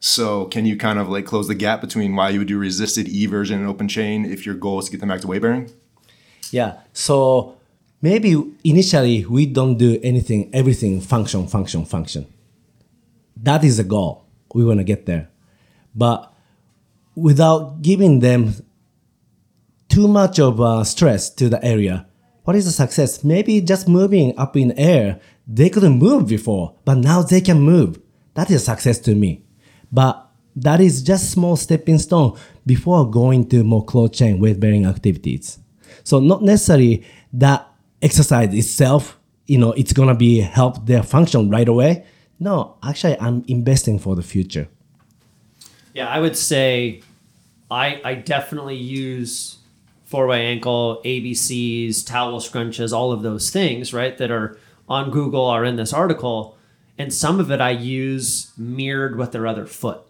So 0.00 0.46
can 0.46 0.64
you 0.64 0.76
kind 0.76 0.98
of 0.98 1.08
like 1.08 1.26
close 1.26 1.46
the 1.46 1.54
gap 1.54 1.80
between 1.80 2.16
why 2.16 2.30
you 2.30 2.40
would 2.40 2.48
do 2.48 2.58
resisted 2.58 3.06
eversion 3.06 3.56
and 3.56 3.66
open 3.66 3.88
chain 3.88 4.24
if 4.24 4.46
your 4.46 4.54
goal 4.54 4.78
is 4.78 4.86
to 4.86 4.90
get 4.90 5.00
them 5.00 5.10
back 5.10 5.20
to 5.20 5.26
weight 5.26 5.42
bearing? 5.42 5.70
Yeah. 6.50 6.80
So 6.92 7.58
maybe 8.00 8.52
initially 8.64 9.26
we 9.26 9.44
don't 9.46 9.76
do 9.76 10.00
anything, 10.02 10.50
everything 10.54 11.00
function, 11.00 11.46
function, 11.46 11.84
function. 11.84 12.26
That 13.36 13.62
is 13.62 13.76
the 13.76 13.84
goal. 13.84 14.24
We 14.54 14.64
want 14.64 14.80
to 14.80 14.84
get 14.84 15.04
there. 15.04 15.28
But 15.94 16.32
without 17.14 17.82
giving 17.82 18.20
them 18.20 18.54
too 19.88 20.08
much 20.08 20.38
of 20.38 20.60
uh, 20.60 20.84
stress 20.84 21.28
to 21.30 21.50
the 21.50 21.62
area, 21.62 22.06
what 22.44 22.56
is 22.56 22.64
the 22.64 22.72
success? 22.72 23.22
Maybe 23.22 23.60
just 23.60 23.88
moving 23.88 24.36
up 24.38 24.56
in 24.56 24.72
air. 24.72 25.20
They 25.46 25.70
couldn't 25.70 25.98
move 25.98 26.26
before, 26.26 26.74
but 26.84 26.98
now 26.98 27.22
they 27.22 27.40
can 27.40 27.60
move. 27.60 28.00
That 28.34 28.50
is 28.50 28.64
success 28.64 28.98
to 29.00 29.14
me. 29.14 29.44
But 29.92 30.28
that 30.56 30.80
is 30.80 31.02
just 31.02 31.30
small 31.30 31.56
stepping 31.56 31.98
stone 31.98 32.38
before 32.66 33.10
going 33.10 33.48
to 33.50 33.64
more 33.64 33.84
close 33.84 34.10
chain 34.10 34.38
weight 34.38 34.60
bearing 34.60 34.86
activities. 34.86 35.58
So 36.04 36.18
not 36.18 36.42
necessarily 36.42 37.04
that 37.32 37.68
exercise 38.00 38.52
itself, 38.54 39.18
you 39.46 39.58
know, 39.58 39.72
it's 39.72 39.92
gonna 39.92 40.14
be 40.14 40.40
help 40.40 40.86
their 40.86 41.02
function 41.02 41.50
right 41.50 41.68
away. 41.68 42.04
No, 42.38 42.76
actually, 42.82 43.18
I'm 43.20 43.44
investing 43.46 43.98
for 43.98 44.16
the 44.16 44.22
future. 44.22 44.68
Yeah, 45.94 46.08
I 46.08 46.18
would 46.18 46.36
say 46.36 47.02
I 47.70 48.00
I 48.04 48.14
definitely 48.14 48.76
use 48.76 49.58
four 50.12 50.26
way 50.26 50.44
ankle, 50.44 51.00
ABCs, 51.06 52.06
towel 52.06 52.38
scrunches, 52.38 52.92
all 52.92 53.12
of 53.12 53.22
those 53.22 53.48
things, 53.48 53.94
right, 53.94 54.18
that 54.18 54.30
are 54.30 54.58
on 54.86 55.10
Google 55.10 55.46
are 55.46 55.64
in 55.64 55.76
this 55.76 55.94
article. 55.94 56.58
And 56.98 57.14
some 57.14 57.40
of 57.40 57.50
it 57.50 57.62
I 57.62 57.70
use 57.70 58.52
mirrored 58.58 59.16
with 59.16 59.32
their 59.32 59.46
other 59.46 59.64
foot. 59.64 60.02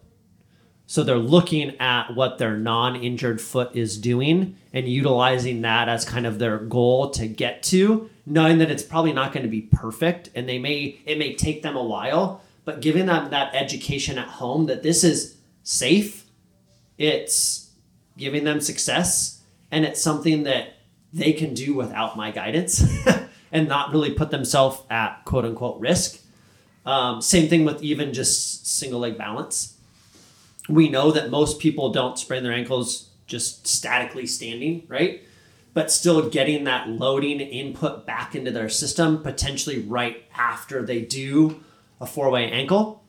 So 0.87 1.05
they're 1.05 1.19
looking 1.19 1.79
at 1.79 2.17
what 2.17 2.39
their 2.39 2.57
non 2.57 2.97
injured 2.97 3.41
foot 3.41 3.77
is 3.77 3.97
doing 3.97 4.57
and 4.73 4.89
utilizing 4.89 5.61
that 5.63 5.89
as 5.89 6.05
kind 6.05 6.27
of 6.27 6.41
their 6.41 6.59
goal 6.59 7.11
to 7.11 7.29
get 7.29 7.63
to, 7.65 8.11
knowing 8.27 8.59
that 8.59 8.73
it's 8.73 8.83
probably 8.83 9.13
not 9.13 9.33
going 9.33 9.45
to 9.45 9.49
be 9.49 9.63
perfect 9.63 10.31
and 10.35 10.49
they 10.49 10.59
may, 10.59 11.01
it 11.07 11.17
may 11.17 11.33
take 11.37 11.63
them 11.63 11.77
a 11.77 11.85
while, 11.85 12.43
but 12.65 12.81
giving 12.81 13.07
them 13.07 13.31
that 13.31 13.55
education 13.55 14.19
at 14.19 14.27
home 14.27 14.67
that 14.67 14.83
this 14.83 15.05
is 15.05 15.37
safe, 15.63 16.25
it's 16.99 17.71
giving 18.19 18.43
them 18.43 18.61
success, 18.61 19.42
and 19.73 19.85
it's 19.85 20.01
something 20.01 20.45
that 20.45 20.75
they 21.13 21.33
can 21.33 21.55
do 21.55 21.75
without 21.75 22.17
my 22.17 22.31
guidance 22.31 22.85
and 23.53 23.67
not 23.67 23.91
really 23.91 24.13
put 24.13 24.31
themselves 24.31 24.81
at 24.89 25.25
quote 25.25 25.45
unquote 25.45 25.81
risk. 25.81 26.21
Um, 26.87 27.21
same 27.21 27.49
thing 27.49 27.65
with 27.65 27.83
even 27.83 28.13
just 28.13 28.67
single 28.67 29.01
leg 29.01 29.19
balance 29.19 29.73
we 30.69 30.89
know 30.89 31.11
that 31.13 31.31
most 31.31 31.59
people 31.59 31.91
don't 31.91 32.19
sprain 32.19 32.43
their 32.43 32.53
ankles 32.53 33.11
just 33.27 33.67
statically 33.67 34.27
standing, 34.27 34.85
right? 34.89 35.23
But 35.75 35.91
still 35.91 36.29
getting 36.29 36.65
that 36.65 36.89
loading 36.89 37.41
input 37.41 38.07
back 38.07 38.35
into 38.35 38.51
their 38.51 38.69
system, 38.69 39.23
potentially 39.23 39.81
right 39.81 40.25
after 40.35 40.83
they 40.83 41.01
do 41.01 41.63
a 42.01 42.07
four 42.07 42.31
way 42.31 42.51
ankle. 42.51 43.03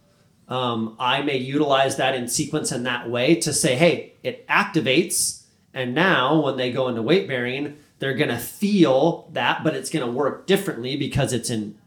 Um, 0.47 0.95
I 0.99 1.21
may 1.21 1.38
utilize 1.38 1.97
that 1.97 2.15
in 2.15 2.28
sequence 2.28 2.71
in 2.71 2.84
that 2.84 3.10
way 3.10 3.36
to 3.36 3.54
say, 3.54 3.76
hey, 3.76 4.13
it 4.23 4.47
activates. 4.47 5.42
And 5.73 5.95
now 5.95 6.39
when 6.41 6.57
they 6.57 6.71
go 6.71 6.88
into 6.88 7.01
weight 7.01 7.27
bearing, 7.27 7.77
they're 7.99 8.13
going 8.13 8.29
to 8.29 8.38
feel 8.38 9.29
that, 9.33 9.63
but 9.63 9.75
it's 9.75 9.89
going 9.89 10.05
to 10.05 10.12
work 10.12 10.45
differently 10.45 10.95
because 10.95 11.33
it's 11.33 11.49
in 11.49 11.77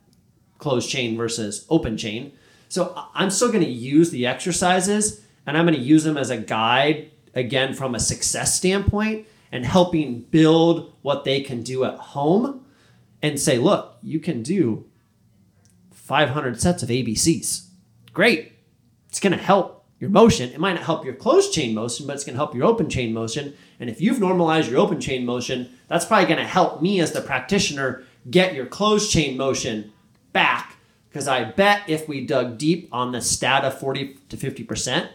closed 0.59 0.89
chain 0.89 1.17
versus 1.17 1.67
open 1.69 1.97
chain. 1.97 2.33
So 2.69 2.99
I'm 3.15 3.31
still 3.31 3.49
going 3.53 3.65
to 3.65 3.71
use 3.71 4.11
the 4.11 4.27
exercises 4.27 5.23
and 5.47 5.57
I'm 5.57 5.67
going 5.67 5.79
to 5.79 5.81
use 5.81 6.05
them 6.05 6.17
as 6.17 6.31
a 6.31 6.37
guide 6.37 7.11
again 7.35 7.75
from 7.75 7.95
a 7.95 8.01
success 8.01 8.57
standpoint 8.57 9.27
and 9.53 9.65
helping 9.65 10.23
build 10.23 10.93
what 11.03 11.25
they 11.25 11.41
can 11.41 11.63
do 11.63 11.85
at 11.85 11.99
home 11.99 12.65
and 13.23 13.39
say, 13.39 13.59
look, 13.59 13.97
you 14.03 14.19
can 14.19 14.43
do 14.43 14.85
500 15.93 16.61
sets 16.61 16.83
of 16.83 16.89
ABCs. 16.89 17.67
Great. 18.13 18.53
It's 19.09 19.21
going 19.21 19.37
to 19.37 19.43
help 19.43 19.76
your 19.99 20.11
motion. 20.11 20.51
It 20.51 20.61
might 20.61 20.75
not 20.75 20.85
help 20.85 21.05
your 21.05 21.15
closed 21.15 21.53
chain 21.53 21.75
motion, 21.75 22.07
but 22.07 22.15
it's 22.15 22.25
going 22.25 22.35
to 22.35 22.39
help 22.39 22.55
your 22.55 22.67
open 22.67 22.89
chain 22.89 23.13
motion. 23.13 23.55
And 23.81 23.89
if 23.89 24.01
you've 24.01 24.21
normalized 24.21 24.71
your 24.71 24.81
open 24.81 25.01
chain 25.01 25.25
motion, 25.25 25.71
that's 25.89 26.05
probably 26.05 26.27
going 26.27 26.39
to 26.39 26.45
help 26.45 26.83
me 26.83 27.01
as 27.01 27.13
the 27.13 27.21
practitioner 27.21 28.05
get 28.31 28.55
your 28.55 28.67
closed 28.67 29.11
chain 29.11 29.37
motion 29.37 29.93
back. 30.33 30.77
Because 31.09 31.29
I 31.29 31.45
bet 31.45 31.89
if 31.89 32.09
we 32.09 32.27
dug 32.27 32.59
deep 32.59 32.89
on 32.93 33.13
the 33.13 33.23
stat 33.23 33.65
of 33.65 33.79
40 33.79 34.19
to 34.29 34.37
50%, 34.37 35.09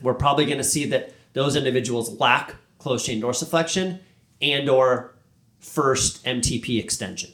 we're 0.00 0.14
probably 0.14 0.46
going 0.46 0.58
to 0.58 0.64
see 0.64 0.86
that 0.86 1.12
those 1.34 1.56
individuals 1.56 2.18
lack 2.18 2.54
closed 2.78 3.04
chain 3.04 3.20
dorsiflexion 3.20 4.00
and 4.40 4.68
or 4.68 5.14
first 5.58 6.24
MTP 6.24 6.78
extension 6.78 7.30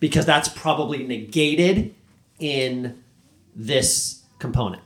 because 0.00 0.26
that's 0.26 0.48
probably 0.48 1.06
negated 1.06 1.94
in 2.38 3.02
this 3.54 4.22
component. 4.38 4.82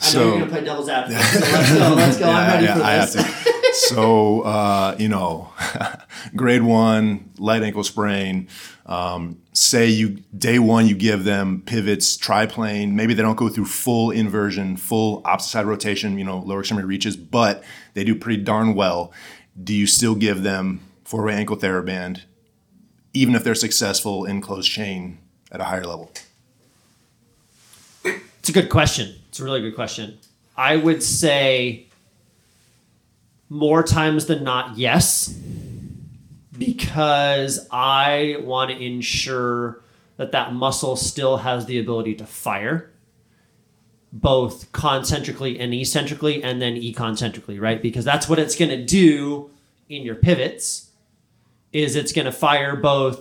I 0.00 0.04
know 0.04 0.10
So- 0.12 0.28
you're 0.28 0.38
gonna 0.40 0.50
play 0.50 0.64
devil's 0.64 0.88
advocate. 0.88 1.24
So 1.24 1.40
let's 1.52 1.72
go. 1.72 1.94
Let's 1.94 2.18
go. 2.18 2.28
I'm 2.30 2.46
ready 2.48 2.66
for 2.66 2.72
I 2.84 2.96
this. 2.98 3.14
have 3.14 3.44
to. 3.44 3.74
so, 3.74 4.40
uh, 4.42 4.96
you 4.98 5.08
know, 5.08 5.52
grade 6.36 6.62
one, 6.62 7.30
light 7.38 7.62
ankle 7.62 7.82
sprain. 7.84 8.48
Um, 8.84 9.38
say 9.52 9.88
you 9.88 10.18
day 10.36 10.58
one, 10.58 10.86
you 10.86 10.94
give 10.94 11.24
them 11.24 11.62
pivots, 11.66 12.16
triplane. 12.16 12.94
Maybe 12.94 13.14
they 13.14 13.22
don't 13.22 13.36
go 13.36 13.48
through 13.48 13.64
full 13.64 14.10
inversion, 14.10 14.76
full 14.76 15.22
opposite 15.24 15.50
side 15.50 15.66
rotation. 15.66 16.18
You 16.18 16.24
know, 16.24 16.38
lower 16.38 16.60
extremity 16.60 16.86
reaches, 16.86 17.16
but 17.16 17.64
they 17.94 18.04
do 18.04 18.14
pretty 18.14 18.42
darn 18.42 18.74
well. 18.74 19.12
Do 19.60 19.74
you 19.74 19.86
still 19.86 20.14
give 20.14 20.42
them 20.42 20.80
four 21.04 21.24
way 21.24 21.34
ankle 21.34 21.56
TheraBand, 21.56 22.22
even 23.14 23.34
if 23.34 23.42
they're 23.44 23.54
successful 23.54 24.24
in 24.26 24.40
closed 24.42 24.70
chain 24.70 25.18
at 25.50 25.60
a 25.60 25.64
higher 25.64 25.84
level? 25.84 26.12
It's 28.04 28.48
a 28.50 28.52
good 28.52 28.68
question. 28.68 29.16
It's 29.36 29.42
a 29.42 29.44
really 29.44 29.60
good 29.60 29.74
question. 29.74 30.16
I 30.56 30.76
would 30.76 31.02
say 31.02 31.88
more 33.50 33.82
times 33.82 34.24
than 34.24 34.42
not, 34.42 34.78
yes, 34.78 35.28
because 36.56 37.68
I 37.70 38.38
want 38.40 38.70
to 38.70 38.82
ensure 38.82 39.82
that 40.16 40.32
that 40.32 40.54
muscle 40.54 40.96
still 40.96 41.36
has 41.36 41.66
the 41.66 41.78
ability 41.78 42.14
to 42.14 42.24
fire 42.24 42.90
both 44.10 44.72
concentrically 44.72 45.60
and 45.60 45.74
eccentrically 45.74 46.42
and 46.42 46.62
then 46.62 46.76
econcentrically, 46.76 47.60
right? 47.60 47.82
Because 47.82 48.06
that's 48.06 48.30
what 48.30 48.38
it's 48.38 48.56
going 48.56 48.70
to 48.70 48.82
do 48.82 49.50
in 49.90 50.02
your 50.02 50.14
pivots 50.14 50.92
is 51.74 51.94
it's 51.94 52.14
going 52.14 52.24
to 52.24 52.32
fire 52.32 52.74
both 52.74 53.20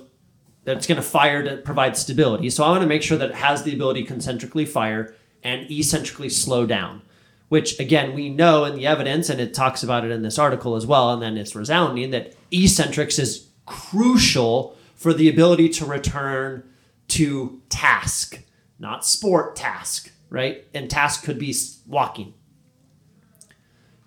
that's 0.64 0.88
going 0.88 0.96
to 0.96 1.02
fire 1.02 1.44
to 1.44 1.58
provide 1.58 1.98
stability. 1.98 2.50
So 2.50 2.64
I 2.64 2.70
want 2.70 2.84
to 2.84 2.88
make 2.88 3.04
sure 3.04 3.18
that 3.18 3.32
it 3.32 3.36
has 3.36 3.64
the 3.64 3.74
ability 3.74 4.06
concentrically 4.06 4.66
fire 4.66 5.14
and 5.46 5.72
eccentrically 5.72 6.28
slow 6.28 6.66
down, 6.66 7.02
which 7.48 7.80
again, 7.80 8.14
we 8.14 8.28
know 8.30 8.66
in 8.66 8.76
the 8.76 8.88
evidence, 8.88 9.30
and 9.30 9.40
it 9.40 9.54
talks 9.54 9.84
about 9.84 10.04
it 10.04 10.12
in 10.12 10.24
this 10.24 10.40
article 10.40 10.76
as 10.76 10.86
well, 10.86 11.14
and 11.14 11.22
then 11.22 11.38
it's 11.38 11.56
resounding 11.56 12.10
that 12.10 12.34
eccentrics 12.52 13.20
is 13.20 13.48
crucial 13.66 14.76
for 14.96 15.14
the 15.14 15.30
ability 15.30 15.70
to 15.70 15.86
return 15.86 16.64
to 17.08 17.62
task, 17.70 18.42
not 18.80 19.06
sport 19.06 19.56
task, 19.56 20.12
right? 20.30 20.66
And 20.74 20.90
task 20.90 21.24
could 21.24 21.38
be 21.38 21.56
walking. 21.88 22.34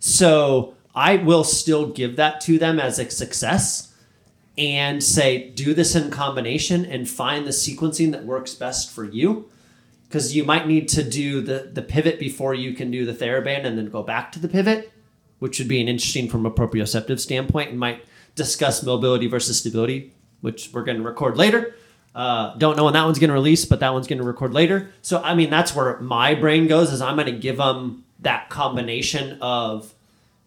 So 0.00 0.74
I 0.94 1.16
will 1.16 1.44
still 1.44 1.86
give 1.86 2.16
that 2.16 2.40
to 2.42 2.58
them 2.58 2.80
as 2.80 2.98
a 2.98 3.08
success 3.10 3.94
and 4.56 5.02
say, 5.02 5.50
do 5.50 5.72
this 5.72 5.94
in 5.94 6.10
combination 6.10 6.84
and 6.84 7.08
find 7.08 7.46
the 7.46 7.50
sequencing 7.50 8.10
that 8.10 8.24
works 8.24 8.54
best 8.54 8.90
for 8.90 9.04
you. 9.04 9.48
Because 10.08 10.34
you 10.34 10.44
might 10.44 10.66
need 10.66 10.88
to 10.88 11.02
do 11.02 11.40
the, 11.42 11.70
the 11.72 11.82
pivot 11.82 12.18
before 12.18 12.54
you 12.54 12.72
can 12.72 12.90
do 12.90 13.04
the 13.04 13.12
TheraBand 13.12 13.66
and 13.66 13.76
then 13.76 13.90
go 13.90 14.02
back 14.02 14.32
to 14.32 14.38
the 14.38 14.48
pivot, 14.48 14.90
which 15.38 15.58
would 15.58 15.68
be 15.68 15.80
an 15.80 15.88
interesting 15.88 16.28
from 16.28 16.46
a 16.46 16.50
proprioceptive 16.50 17.20
standpoint 17.20 17.70
and 17.70 17.78
might 17.78 18.04
discuss 18.34 18.82
mobility 18.82 19.26
versus 19.26 19.58
stability, 19.58 20.14
which 20.40 20.70
we're 20.72 20.84
going 20.84 20.96
to 20.96 21.02
record 21.02 21.36
later. 21.36 21.74
Uh, 22.14 22.54
don't 22.56 22.76
know 22.76 22.84
when 22.84 22.94
that 22.94 23.04
one's 23.04 23.18
going 23.18 23.28
to 23.28 23.34
release, 23.34 23.66
but 23.66 23.80
that 23.80 23.92
one's 23.92 24.06
going 24.06 24.18
to 24.18 24.24
record 24.24 24.54
later. 24.54 24.90
So, 25.02 25.22
I 25.22 25.34
mean, 25.34 25.50
that's 25.50 25.74
where 25.74 26.00
my 26.00 26.34
brain 26.34 26.66
goes 26.66 26.90
is 26.90 27.02
I'm 27.02 27.16
going 27.16 27.26
to 27.26 27.38
give 27.38 27.58
them 27.58 28.04
that 28.20 28.48
combination 28.48 29.38
of 29.40 29.94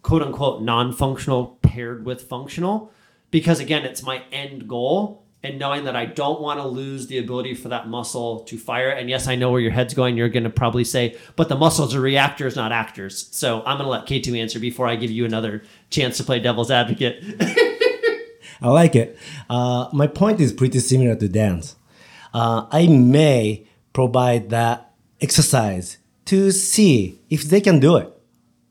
quote 0.01 0.21
unquote 0.21 0.61
non-functional 0.61 1.59
paired 1.61 2.05
with 2.05 2.23
functional 2.23 2.91
because 3.29 3.59
again 3.59 3.85
it's 3.85 4.03
my 4.03 4.23
end 4.31 4.67
goal 4.67 5.23
and 5.43 5.57
knowing 5.57 5.85
that 5.85 5.95
I 5.95 6.05
don't 6.05 6.39
want 6.39 6.59
to 6.59 6.67
lose 6.67 7.07
the 7.07 7.17
ability 7.17 7.55
for 7.55 7.69
that 7.69 7.87
muscle 7.87 8.41
to 8.41 8.57
fire 8.57 8.89
and 8.89 9.09
yes 9.09 9.27
I 9.27 9.35
know 9.35 9.51
where 9.51 9.61
your 9.61 9.71
head's 9.71 9.93
going 9.93 10.17
you're 10.17 10.29
going 10.29 10.43
to 10.43 10.49
probably 10.49 10.83
say 10.83 11.17
but 11.35 11.49
the 11.49 11.55
muscles 11.55 11.95
are 11.95 12.01
reactors 12.01 12.55
not 12.55 12.71
actors 12.71 13.27
so 13.31 13.59
I'm 13.61 13.77
going 13.77 13.85
to 13.85 13.89
let 13.89 14.05
K2 14.05 14.39
answer 14.39 14.59
before 14.59 14.87
I 14.87 14.95
give 14.95 15.11
you 15.11 15.25
another 15.25 15.63
chance 15.89 16.17
to 16.17 16.23
play 16.23 16.39
devil's 16.39 16.71
advocate 16.71 17.23
I 18.61 18.69
like 18.69 18.95
it. 18.95 19.17
Uh, 19.49 19.89
my 19.91 20.07
point 20.07 20.39
is 20.39 20.53
pretty 20.53 20.79
similar 20.79 21.15
to 21.15 21.27
Dan's. 21.27 21.75
Uh, 22.33 22.67
I 22.71 22.87
may 22.87 23.65
provide 23.91 24.51
that 24.51 24.93
exercise 25.19 25.97
to 26.25 26.51
see 26.51 27.19
if 27.29 27.43
they 27.43 27.59
can 27.59 27.79
do 27.79 27.97
it. 27.97 28.13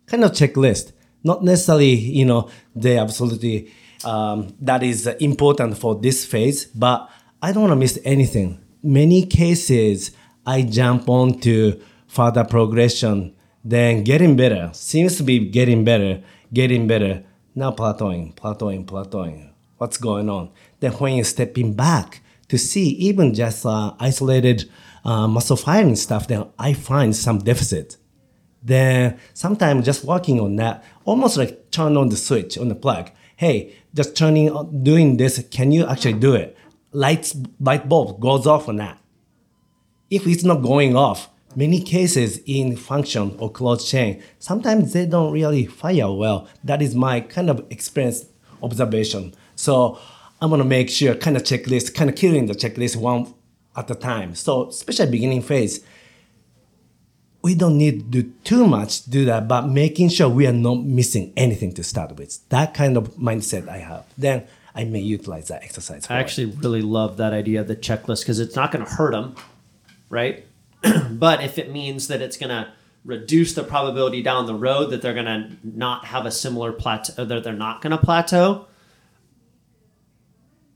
Kind 0.07 0.25
of 0.25 0.33
checklist. 0.33 0.93
Not 1.23 1.45
necessarily, 1.45 1.95
you 1.95 2.25
know, 2.25 2.49
they 2.75 2.97
absolutely 2.97 3.73
um, 4.05 4.55
that 4.61 4.83
is 4.83 5.07
important 5.07 5.79
for 5.79 5.95
this 5.95 6.25
phase, 6.25 6.67
but 6.67 7.11
I 7.43 7.53
don't 7.53 7.63
want 7.63 7.73
to 7.73 7.77
miss 7.77 7.99
anything. 8.05 8.61
Many 8.83 9.27
cases, 9.27 10.13
I 10.47 10.63
jump 10.63 11.09
on 11.09 11.39
to 11.41 11.81
further 12.07 12.45
progression, 12.45 13.35
then 13.65 14.05
getting 14.05 14.37
better. 14.37 14.71
Seems 14.73 15.17
to 15.17 15.23
be 15.23 15.49
getting 15.49 15.85
better, 15.85 16.23
getting 16.53 16.87
better. 16.87 17.25
Now 17.55 17.73
plateauing, 17.73 18.35
plateauing, 18.35 18.87
plateauing. 18.87 19.53
What's 19.77 19.97
going 19.97 20.29
on? 20.29 20.51
Then 20.81 20.93
when 20.93 21.17
you're 21.17 21.25
stepping 21.25 21.75
back 21.75 22.23
to 22.49 22.59
see 22.59 22.91
even 22.91 23.35
just 23.35 23.65
uh, 23.67 23.95
isolated 23.99 24.71
uh, 25.05 25.29
muscle 25.29 25.57
firing 25.57 25.97
stuff, 25.97 26.29
then 26.29 26.47
I 26.59 26.73
find 26.73 27.15
some 27.15 27.39
deficit 27.39 27.97
then 28.63 29.19
sometimes 29.35 29.85
just 29.85 30.05
working 30.05 30.41
on 30.41 30.57
that, 30.57 30.85
almost 31.05 31.37
like 31.37 31.71
turn 31.71 31.97
on 31.97 32.09
the 32.09 32.17
switch 32.17 32.59
on 32.59 32.69
the 32.69 32.75
plug. 32.75 33.11
Hey, 33.41 33.75
just 33.95 34.15
turning 34.15 34.51
on, 34.51 34.85
doing 34.85 35.17
this, 35.17 35.43
can 35.51 35.73
you 35.73 35.87
actually 35.87 36.13
do 36.13 36.35
it? 36.35 36.59
Lights, 36.93 37.35
light 37.59 37.89
bulb 37.89 38.21
goes 38.21 38.47
off 38.47 38.69
or 38.69 38.75
not. 38.75 38.99
If 40.11 40.27
it's 40.27 40.45
not 40.45 40.57
going 40.57 40.95
off, 40.95 41.31
many 41.57 41.81
cases 41.81 42.43
in 42.45 42.77
function 42.77 43.35
or 43.39 43.51
closed 43.51 43.89
chain, 43.89 44.23
sometimes 44.39 44.93
they 44.93 45.07
don't 45.07 45.33
really 45.33 45.65
fire 45.65 46.13
well. 46.13 46.49
That 46.65 46.83
is 46.83 46.95
my 46.95 47.21
kind 47.23 47.49
of 47.49 47.67
experience 47.71 48.27
observation. 48.63 49.33
So 49.57 49.99
I'm 50.43 50.51
gonna 50.51 50.63
make 50.63 50.91
sure 50.91 51.15
kind 51.15 51.39
of 51.39 51.43
checklist, 51.43 51.95
kind 51.95 52.11
of 52.11 52.17
killing 52.17 52.45
the 52.45 52.53
checklist 52.53 52.97
one 52.97 53.33
at 53.75 53.91
a 53.91 53.95
time. 53.95 54.35
So 54.35 54.69
especially 54.69 55.11
beginning 55.11 55.41
phase, 55.41 55.83
we 57.43 57.55
don't 57.55 57.79
need 57.79 58.13
to 58.13 58.23
do 58.23 58.33
too 58.45 58.67
much 58.67 59.03
to 59.03 59.11
do 59.11 59.25
that, 59.25 59.49
but 59.49 59.67
making 59.67 60.11
sure 60.11 60.29
we 60.29 60.47
are 60.47 60.53
not 60.53 60.85
missing 60.85 61.33
anything 61.37 61.73
to 61.73 61.83
start 61.83 62.17
with. 62.17 62.47
That 62.51 62.75
kind 62.75 62.97
of 62.97 63.15
mindset 63.15 63.69
I 63.69 63.79
have. 63.79 64.05
Then 64.19 64.47
I 64.75 64.85
may 64.85 65.01
utilize 65.01 65.49
that 65.49 65.63
exercise. 65.63 66.07
I 66.11 66.19
it. 66.19 66.21
actually 66.21 66.47
really 66.47 66.83
love 66.83 67.17
that 67.17 67.33
idea 67.33 67.61
of 67.63 67.69
the 67.69 67.77
checklist 67.77 68.21
because 68.21 68.41
it's 68.41 68.57
not 68.57 68.73
going 68.73 68.85
to 68.85 68.91
hurt 68.91 69.13
them, 69.13 69.35
right? 70.11 70.45
but 71.11 71.43
if 71.43 71.59
it 71.59 71.71
means 71.71 72.09
that 72.09 72.21
it's 72.21 72.37
going 72.37 72.51
to 72.51 72.73
reduce 73.07 73.55
the 73.55 73.65
probability 73.65 74.23
down 74.23 74.45
the 74.45 74.55
road 74.55 74.91
that 74.91 75.01
they're 75.01 75.15
going 75.15 75.25
to 75.25 75.57
not 75.65 76.05
have 76.05 76.27
a 76.27 76.31
similar 76.31 76.73
plateau, 76.73 77.25
that 77.25 77.43
they're 77.43 77.53
not 77.55 77.81
going 77.81 77.93
to 77.93 77.99
plateau, 77.99 78.67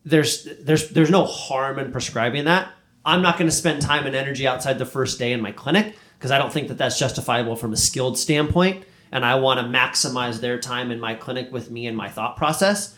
there's 0.07 0.49
there's 0.61 0.91
there's 0.91 1.11
no 1.11 1.25
harm 1.25 1.79
in 1.79 1.93
prescribing 1.93 2.45
that. 2.45 2.71
I'm 3.07 3.21
not 3.21 3.37
going 3.37 3.49
to 3.49 3.55
spend 3.55 3.83
time 3.83 4.07
and 4.07 4.17
energy 4.17 4.47
outside 4.47 4.79
the 4.79 4.87
first 4.87 5.19
day 5.19 5.33
in 5.33 5.43
my 5.43 5.53
clinic 5.53 5.97
because 6.25 6.33
I 6.33 6.39
don't 6.39 6.53
think 6.53 6.69
that 6.69 6.79
that's 6.79 6.99
justifiable 6.99 7.55
from 7.55 7.75
a 7.75 7.77
skilled 7.77 8.19
standpoint, 8.19 8.85
and 9.13 9.25
I 9.25 9.35
want 9.35 9.61
to 9.61 9.67
maximize 9.67 10.41
their 10.41 10.59
time 10.59 10.91
in 10.91 10.99
my 10.99 11.15
clinic 11.15 11.53
with 11.53 11.71
me 11.71 11.87
and 11.87 11.95
my 11.95 12.09
thought 12.09 12.39
process 12.39 12.97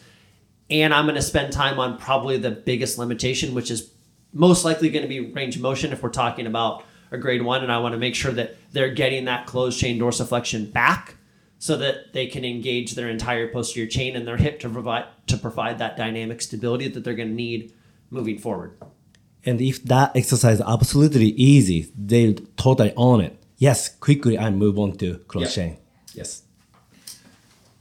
and 0.71 0.93
I'm 0.93 1.05
going 1.05 1.17
to 1.17 1.23
spend 1.23 1.53
time 1.53 1.79
on 1.79 1.99
probably 1.99 2.39
the 2.39 2.51
biggest 2.51 2.99
limitation, 2.99 3.55
which 3.55 3.71
is 3.71 3.91
most 4.33 4.65
likely 4.65 4.91
going 4.91 5.03
to 5.03 5.09
be 5.09 5.21
range 5.21 5.57
of 5.57 5.63
motion 5.63 5.93
if 5.93 6.03
we're 6.03 6.11
talking 6.11 6.47
about 6.47 6.85
a 7.11 7.19
grade 7.19 7.43
one. 7.43 7.63
And 7.63 7.71
I 7.71 7.79
want 7.79 7.93
to 7.93 7.99
make 7.99 8.15
sure 8.15 8.33
that 8.33 8.57
they're 8.73 8.93
getting 8.93 9.27
that 9.27 9.47
closed 9.47 9.79
chain 9.79 9.99
dorsiflexion 9.99 10.73
back 10.73 11.17
so 11.59 11.77
that 11.77 12.13
they 12.13 12.27
can 12.27 12.45
engage 12.45 12.95
their 12.95 13.09
entire 13.09 13.49
posterior 13.49 13.89
chain 13.89 14.17
and 14.17 14.27
their 14.27 14.37
hip 14.37 14.61
to 14.61 14.69
provide 14.69 15.07
to 15.29 15.37
provide 15.37 15.79
that 15.79 15.97
dynamic 15.97 16.43
stability 16.43 16.89
that 16.89 17.05
they're 17.05 17.15
going 17.15 17.31
to 17.31 17.35
need 17.35 17.73
moving 18.11 18.39
forward. 18.39 18.77
And 19.47 19.61
if 19.61 19.83
that 19.85 20.17
exercise 20.17 20.59
is 20.59 20.65
absolutely 20.67 21.29
easy, 21.29 21.93
they 21.97 22.35
totally 22.57 22.93
own 22.97 23.21
it. 23.21 23.39
Yes, 23.59 23.89
quickly 23.89 24.37
I 24.39 24.51
move 24.51 24.79
on 24.79 24.97
to 24.99 25.19
cross 25.29 25.57
Yep. 25.57 25.81
Yes. 26.15 26.43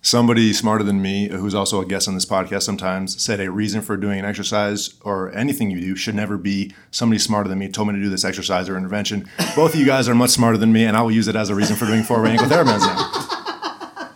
somebody 0.01 0.54
smarter 0.54 0.84
than 0.84 1.01
me, 1.01 1.28
who's 1.30 1.56
also 1.56 1.82
a 1.82 1.86
guest 1.86 2.08
on 2.08 2.13
this 2.13 2.25
podcast 2.28 2.62
sometimes, 2.62 3.19
said 3.21 3.39
a 3.39 3.49
reason 3.49 3.82
for 3.82 3.97
doing 3.97 4.19
an 4.19 4.25
exercise 4.25 4.93
or 5.01 5.34
anything 5.36 5.71
you 5.71 5.82
do 5.82 5.95
should 5.95 6.13
never 6.13 6.38
be 6.38 6.71
somebody 6.91 7.17
smarter 7.17 7.49
than 7.49 7.58
me 7.58 7.67
told 7.69 7.88
me 7.88 7.95
to 7.95 7.99
do 8.01 8.10
this 8.10 8.23
exercise 8.23 8.69
or 8.69 8.78
intervention. 8.78 9.28
Both 9.56 9.73
of 9.73 9.80
you 9.80 9.86
guys 9.88 10.08
are 10.08 10.13
much 10.13 10.30
smarter 10.30 10.60
than 10.60 10.71
me, 10.71 10.86
and 10.86 10.95
I 10.95 11.01
will 11.01 11.12
use 11.12 11.28
it 11.28 11.36
as 11.36 11.49
a 11.49 11.56
reason 11.56 11.75
for 11.75 11.86
doing 11.88 12.04
four 12.04 12.23
ankle 12.28 12.45
therabands 12.47 12.82
now. 12.82 14.12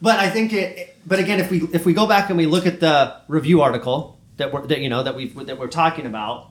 But 0.00 0.18
I 0.18 0.30
think 0.30 0.52
it. 0.52 0.96
But 1.06 1.18
again, 1.18 1.40
if 1.40 1.50
we 1.50 1.62
if 1.72 1.84
we 1.84 1.92
go 1.92 2.06
back 2.06 2.28
and 2.30 2.38
we 2.38 2.46
look 2.46 2.66
at 2.66 2.78
the 2.80 3.16
review 3.28 3.60
article 3.62 4.19
that 4.40 4.52
we're 4.52 4.66
that 4.66 4.80
you 4.80 4.88
know 4.88 5.02
that 5.02 5.14
we 5.14 5.28
that 5.28 5.58
we're 5.58 5.68
talking 5.68 6.06
about, 6.06 6.50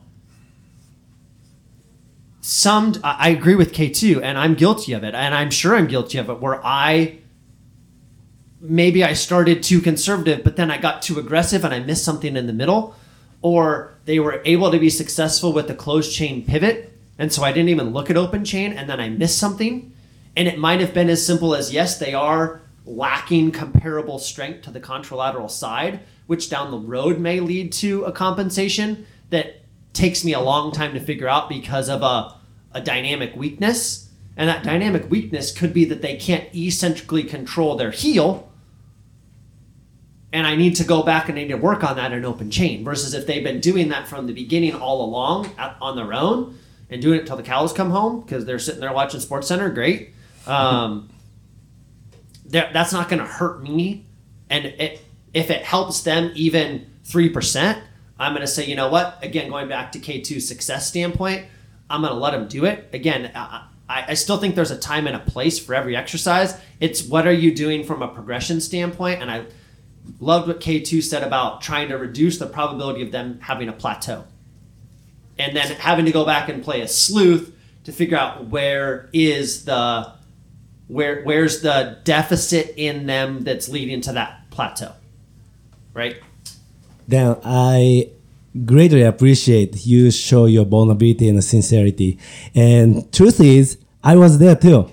some 2.41 2.93
I 3.03 3.29
agree 3.29 3.55
with 3.55 3.73
K 3.73 3.89
two, 3.89 4.23
and 4.23 4.37
I'm 4.37 4.55
guilty 4.55 4.93
of 4.93 5.03
it, 5.03 5.13
and 5.13 5.35
I'm 5.35 5.51
sure 5.51 5.75
I'm 5.75 5.87
guilty 5.87 6.17
of 6.17 6.29
it. 6.29 6.39
Where 6.39 6.65
I 6.65 7.19
maybe 8.61 9.03
I 9.03 9.13
started 9.13 9.63
too 9.63 9.81
conservative, 9.81 10.43
but 10.43 10.55
then 10.55 10.71
I 10.71 10.77
got 10.77 11.01
too 11.01 11.19
aggressive, 11.19 11.63
and 11.63 11.73
I 11.73 11.79
missed 11.79 12.03
something 12.03 12.35
in 12.35 12.47
the 12.47 12.53
middle, 12.53 12.95
or 13.41 13.93
they 14.05 14.19
were 14.19 14.41
able 14.45 14.71
to 14.71 14.79
be 14.79 14.89
successful 14.89 15.53
with 15.53 15.67
the 15.67 15.75
closed 15.75 16.11
chain 16.11 16.43
pivot, 16.45 16.91
And 17.19 17.31
so 17.31 17.43
I 17.43 17.51
didn't 17.51 17.69
even 17.69 17.91
look 17.91 18.09
at 18.09 18.17
open 18.17 18.43
chain 18.45 18.73
and 18.73 18.89
then 18.89 18.99
I 18.99 19.09
missed 19.09 19.37
something. 19.37 19.93
And 20.35 20.47
it 20.47 20.57
might 20.57 20.79
have 20.79 20.93
been 20.93 21.09
as 21.09 21.23
simple 21.23 21.53
as 21.53 21.71
yes, 21.71 21.99
they 21.99 22.13
are 22.13 22.61
lacking 22.85 23.51
comparable 23.51 24.17
strength 24.17 24.63
to 24.63 24.71
the 24.71 24.79
contralateral 24.79 25.51
side, 25.51 25.99
which 26.29 26.47
down 26.47 26.69
the 26.69 26.77
road 26.77 27.17
may 27.17 27.39
lead 27.39 27.71
to 27.71 28.03
a 28.03 28.11
compensation 28.11 29.03
that 29.31 29.61
takes 29.93 30.23
me 30.23 30.31
a 30.31 30.39
long 30.39 30.71
time 30.71 30.93
to 30.93 30.99
figure 30.99 31.27
out 31.27 31.49
because 31.49 31.89
of 31.89 32.03
a, 32.03 32.35
a 32.71 32.79
dynamic 32.79 33.35
weakness. 33.35 34.11
And 34.37 34.47
that 34.47 34.63
dynamic 34.63 35.09
weakness 35.09 35.51
could 35.51 35.73
be 35.73 35.85
that 35.85 36.03
they 36.03 36.17
can't 36.17 36.47
eccentrically 36.53 37.23
control 37.23 37.75
their 37.75 37.89
heel. 37.89 38.47
And 40.31 40.45
I 40.45 40.55
need 40.55 40.75
to 40.75 40.83
go 40.83 41.01
back 41.01 41.29
and 41.29 41.37
I 41.39 41.41
need 41.41 41.47
to 41.47 41.55
work 41.57 41.83
on 41.83 41.95
that 41.95 42.11
in 42.13 42.23
open 42.23 42.51
chain. 42.51 42.83
Versus 42.83 43.15
if 43.15 43.25
they've 43.25 43.43
been 43.43 43.59
doing 43.59 43.89
that 43.89 44.07
from 44.07 44.27
the 44.27 44.33
beginning 44.33 44.75
all 44.75 45.03
along 45.03 45.49
at, 45.57 45.77
on 45.81 45.95
their 45.95 46.13
own 46.13 46.59
and 46.91 47.01
doing 47.01 47.21
it 47.21 47.25
till 47.25 47.37
the 47.37 47.41
cows 47.43 47.73
come 47.73 47.89
home 47.89 48.21
because 48.21 48.45
they're 48.45 48.59
sitting 48.59 48.81
there 48.81 48.93
watching 48.93 49.19
SportsCenter, 49.19 49.73
great. 49.73 50.13
Um, 50.45 51.09
that- 52.45 52.71
that's 52.71 52.93
not 52.93 53.09
going 53.09 53.19
to 53.19 53.25
hurt 53.25 53.63
me. 53.63 54.05
And 54.51 54.65
it, 54.65 55.01
if 55.33 55.49
it 55.49 55.63
helps 55.63 56.01
them 56.01 56.31
even 56.35 56.87
3%, 57.05 57.81
I'm 58.19 58.33
going 58.33 58.41
to 58.41 58.47
say, 58.47 58.65
you 58.65 58.75
know 58.75 58.89
what? 58.89 59.17
Again, 59.21 59.49
going 59.49 59.69
back 59.69 59.91
to 59.93 59.99
K2 59.99 60.41
success 60.41 60.87
standpoint, 60.87 61.45
I'm 61.89 62.01
going 62.01 62.13
to 62.13 62.19
let 62.19 62.31
them 62.31 62.47
do 62.47 62.65
it. 62.65 62.89
Again, 62.93 63.31
I, 63.33 63.65
I 63.89 64.13
still 64.13 64.37
think 64.37 64.55
there's 64.55 64.71
a 64.71 64.77
time 64.77 65.07
and 65.07 65.15
a 65.15 65.19
place 65.19 65.57
for 65.57 65.73
every 65.73 65.95
exercise. 65.95 66.55
It's 66.79 67.03
what 67.03 67.25
are 67.27 67.33
you 67.33 67.53
doing 67.53 67.83
from 67.83 68.01
a 68.01 68.07
progression 68.07 68.61
standpoint? 68.61 69.21
And 69.21 69.31
I 69.31 69.45
loved 70.19 70.47
what 70.47 70.59
K2 70.59 71.01
said 71.01 71.23
about 71.23 71.61
trying 71.61 71.89
to 71.89 71.97
reduce 71.97 72.37
the 72.37 72.45
probability 72.45 73.01
of 73.01 73.11
them 73.11 73.39
having 73.41 73.69
a 73.69 73.73
plateau. 73.73 74.25
And 75.37 75.55
then 75.55 75.67
having 75.67 76.05
to 76.05 76.11
go 76.11 76.25
back 76.25 76.49
and 76.49 76.63
play 76.63 76.81
a 76.81 76.87
sleuth 76.87 77.55
to 77.85 77.91
figure 77.91 78.17
out 78.17 78.47
where 78.47 79.09
is 79.13 79.65
the 79.65 80.13
where 80.87 81.21
where's 81.23 81.61
the 81.61 81.99
deficit 82.03 82.73
in 82.75 83.05
them 83.05 83.43
that's 83.43 83.69
leading 83.69 84.01
to 84.01 84.11
that 84.13 84.49
plateau. 84.49 84.93
Right? 85.99 86.17
then 87.09 87.35
I 87.43 88.11
greatly 88.65 89.01
appreciate 89.01 89.85
you 89.85 90.11
show 90.11 90.45
your 90.45 90.65
vulnerability 90.65 91.27
and 91.27 91.43
sincerity. 91.43 92.19
And 92.53 93.11
truth 93.11 93.39
is, 93.39 93.79
I 94.03 94.15
was 94.15 94.37
there 94.37 94.55
too. 94.55 94.91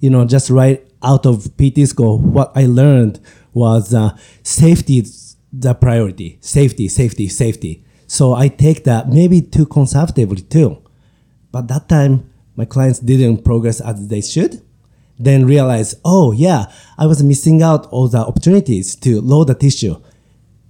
You 0.00 0.10
know, 0.10 0.26
just 0.26 0.50
right 0.50 0.86
out 1.02 1.24
of 1.24 1.56
PT 1.56 1.88
school, 1.88 2.18
what 2.18 2.52
I 2.54 2.66
learned 2.66 3.18
was 3.54 3.94
uh, 3.94 4.16
safety 4.42 4.98
is 4.98 5.36
the 5.50 5.74
priority. 5.74 6.36
Safety, 6.42 6.86
safety, 6.88 7.28
safety. 7.28 7.82
So 8.06 8.34
I 8.34 8.48
take 8.48 8.84
that 8.84 9.08
maybe 9.08 9.40
too 9.40 9.64
conservatively 9.64 10.42
too. 10.42 10.82
But 11.50 11.68
that 11.68 11.88
time, 11.88 12.30
my 12.56 12.66
clients 12.66 12.98
didn't 12.98 13.42
progress 13.42 13.80
as 13.80 14.08
they 14.08 14.20
should. 14.20 14.62
Then 15.18 15.46
realize, 15.46 15.94
oh 16.04 16.32
yeah, 16.32 16.66
I 16.98 17.06
was 17.06 17.22
missing 17.22 17.62
out 17.62 17.86
all 17.86 18.06
the 18.08 18.18
opportunities 18.18 18.94
to 18.96 19.20
load 19.22 19.48
the 19.48 19.54
tissue 19.54 19.96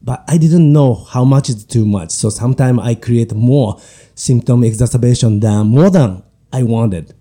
but 0.08 0.24
I 0.26 0.38
didn't 0.38 0.72
know 0.72 0.94
how 0.94 1.22
much 1.22 1.50
is 1.50 1.66
too 1.66 1.84
much. 1.84 2.12
So 2.12 2.30
sometimes 2.30 2.80
I 2.82 2.94
create 2.94 3.34
more 3.34 3.78
symptom 4.14 4.64
exacerbation 4.64 5.40
than 5.40 5.66
more 5.66 5.90
than 5.90 6.22
I 6.50 6.62
wanted. 6.62 7.12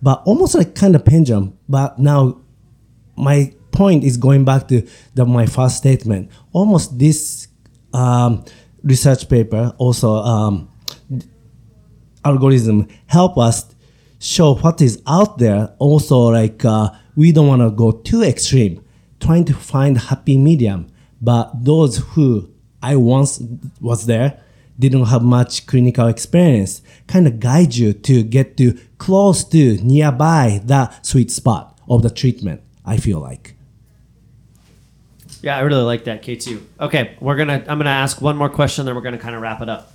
But 0.00 0.22
almost 0.24 0.54
like 0.54 0.76
kind 0.76 0.94
of 0.94 1.04
pendulum. 1.04 1.58
But 1.68 1.98
now 1.98 2.40
my 3.16 3.52
point 3.72 4.04
is 4.04 4.16
going 4.16 4.44
back 4.44 4.68
to 4.68 4.86
the, 5.14 5.26
my 5.26 5.46
first 5.46 5.78
statement. 5.78 6.30
Almost 6.52 6.96
this 6.96 7.48
um, 7.92 8.44
research 8.84 9.28
paper 9.28 9.74
also 9.76 10.12
um, 10.18 10.70
algorithm 12.24 12.86
help 13.08 13.36
us 13.36 13.74
show 14.20 14.54
what 14.54 14.80
is 14.80 15.02
out 15.08 15.38
there. 15.38 15.74
Also, 15.80 16.16
like 16.28 16.64
uh, 16.64 16.90
we 17.16 17.32
don't 17.32 17.48
want 17.48 17.62
to 17.62 17.70
go 17.72 17.90
too 17.90 18.22
extreme, 18.22 18.80
trying 19.18 19.44
to 19.46 19.54
find 19.54 19.98
happy 19.98 20.38
medium. 20.38 20.86
But 21.20 21.64
those 21.64 21.98
who 21.98 22.50
I 22.82 22.96
once 22.96 23.42
was 23.80 24.06
there 24.06 24.40
didn't 24.78 25.06
have 25.06 25.22
much 25.22 25.66
clinical 25.66 26.06
experience, 26.06 26.82
kind 27.08 27.26
of 27.26 27.40
guide 27.40 27.74
you 27.74 27.92
to 27.92 28.22
get 28.22 28.56
to 28.58 28.78
close 28.98 29.42
to 29.44 29.76
nearby 29.82 30.60
that 30.64 31.04
sweet 31.04 31.30
spot 31.30 31.78
of 31.88 32.02
the 32.02 32.10
treatment. 32.10 32.62
I 32.88 32.96
feel 32.96 33.20
like. 33.20 33.54
Yeah, 35.42 35.58
I 35.58 35.60
really 35.60 35.82
like 35.82 36.04
that 36.04 36.22
K2. 36.22 36.60
Okay, 36.80 37.16
we're 37.20 37.36
gonna 37.36 37.64
I'm 37.68 37.78
gonna 37.78 37.90
ask 37.90 38.20
one 38.20 38.36
more 38.36 38.48
question, 38.48 38.86
then 38.86 38.94
we're 38.94 39.02
gonna 39.02 39.18
kind 39.18 39.34
of 39.34 39.42
wrap 39.42 39.60
it 39.60 39.68
up. 39.68 39.92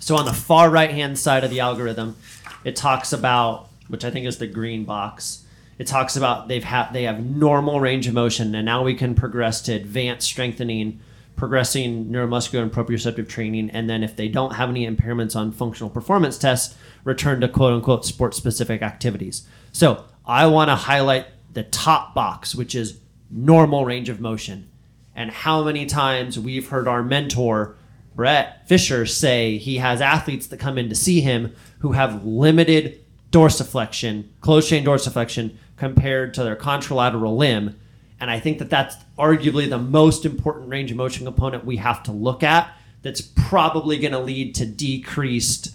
So 0.00 0.16
on 0.16 0.24
the 0.24 0.32
far 0.32 0.70
right 0.70 0.90
hand 0.90 1.18
side 1.18 1.44
of 1.44 1.50
the 1.50 1.60
algorithm, 1.60 2.16
it 2.64 2.74
talks 2.74 3.12
about 3.12 3.68
which 3.88 4.04
I 4.04 4.10
think 4.10 4.26
is 4.26 4.38
the 4.38 4.46
green 4.46 4.84
box. 4.84 5.39
It 5.80 5.86
talks 5.86 6.14
about 6.14 6.48
they've 6.48 6.62
had 6.62 6.92
they 6.92 7.04
have 7.04 7.24
normal 7.24 7.80
range 7.80 8.06
of 8.06 8.12
motion, 8.12 8.54
and 8.54 8.66
now 8.66 8.84
we 8.84 8.94
can 8.94 9.14
progress 9.14 9.62
to 9.62 9.72
advanced 9.72 10.26
strengthening, 10.26 11.00
progressing 11.36 12.10
neuromuscular 12.10 12.60
and 12.60 12.70
proprioceptive 12.70 13.30
training, 13.30 13.70
and 13.70 13.88
then 13.88 14.04
if 14.04 14.14
they 14.14 14.28
don't 14.28 14.56
have 14.56 14.68
any 14.68 14.86
impairments 14.86 15.34
on 15.34 15.52
functional 15.52 15.88
performance 15.88 16.36
tests, 16.36 16.76
return 17.02 17.40
to 17.40 17.48
quote 17.48 17.72
unquote 17.72 18.04
sports 18.04 18.36
specific 18.36 18.82
activities. 18.82 19.48
So 19.72 20.04
I 20.26 20.48
want 20.48 20.68
to 20.68 20.74
highlight 20.74 21.28
the 21.50 21.62
top 21.62 22.14
box, 22.14 22.54
which 22.54 22.74
is 22.74 23.00
normal 23.30 23.86
range 23.86 24.10
of 24.10 24.20
motion, 24.20 24.68
and 25.16 25.30
how 25.30 25.64
many 25.64 25.86
times 25.86 26.38
we've 26.38 26.68
heard 26.68 26.88
our 26.88 27.02
mentor 27.02 27.74
Brett 28.14 28.68
Fisher 28.68 29.06
say 29.06 29.56
he 29.56 29.78
has 29.78 30.02
athletes 30.02 30.46
that 30.48 30.60
come 30.60 30.76
in 30.76 30.90
to 30.90 30.94
see 30.94 31.22
him 31.22 31.54
who 31.78 31.92
have 31.92 32.22
limited 32.22 33.02
dorsiflexion, 33.32 34.26
closed 34.40 34.68
chain 34.68 34.84
dorsiflexion 34.84 35.56
compared 35.80 36.34
to 36.34 36.44
their 36.44 36.54
contralateral 36.54 37.38
limb. 37.38 37.74
And 38.20 38.30
I 38.30 38.38
think 38.38 38.58
that 38.58 38.68
that's 38.68 38.96
arguably 39.18 39.68
the 39.68 39.78
most 39.78 40.26
important 40.26 40.68
range 40.68 40.90
of 40.90 40.98
motion 40.98 41.24
component 41.24 41.64
we 41.64 41.78
have 41.78 42.02
to 42.02 42.12
look 42.12 42.42
at 42.42 42.70
that's 43.00 43.22
probably 43.22 43.98
going 43.98 44.12
to 44.12 44.18
lead 44.18 44.54
to 44.56 44.66
decreased 44.66 45.74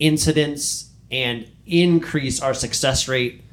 incidence 0.00 0.90
and 1.12 1.48
increase 1.66 2.42
our 2.42 2.52
success 2.52 3.06
rate 3.06 3.44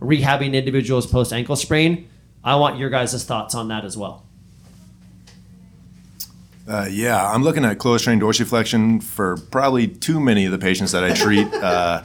rehabbing 0.00 0.54
individuals 0.54 1.06
post 1.06 1.32
ankle 1.32 1.54
sprain. 1.54 2.08
I 2.42 2.56
want 2.56 2.76
your 2.76 2.90
guys' 2.90 3.24
thoughts 3.24 3.54
on 3.54 3.68
that 3.68 3.84
as 3.84 3.96
well. 3.96 4.26
Uh, 6.66 6.88
yeah, 6.90 7.30
I'm 7.30 7.44
looking 7.44 7.64
at 7.64 7.78
closed 7.78 8.04
chain 8.04 8.18
dorsiflexion 8.18 9.00
for 9.00 9.36
probably 9.36 9.86
too 9.86 10.18
many 10.18 10.46
of 10.46 10.50
the 10.50 10.58
patients 10.58 10.90
that 10.90 11.04
I 11.04 11.14
treat. 11.14 11.46
uh, 11.54 12.02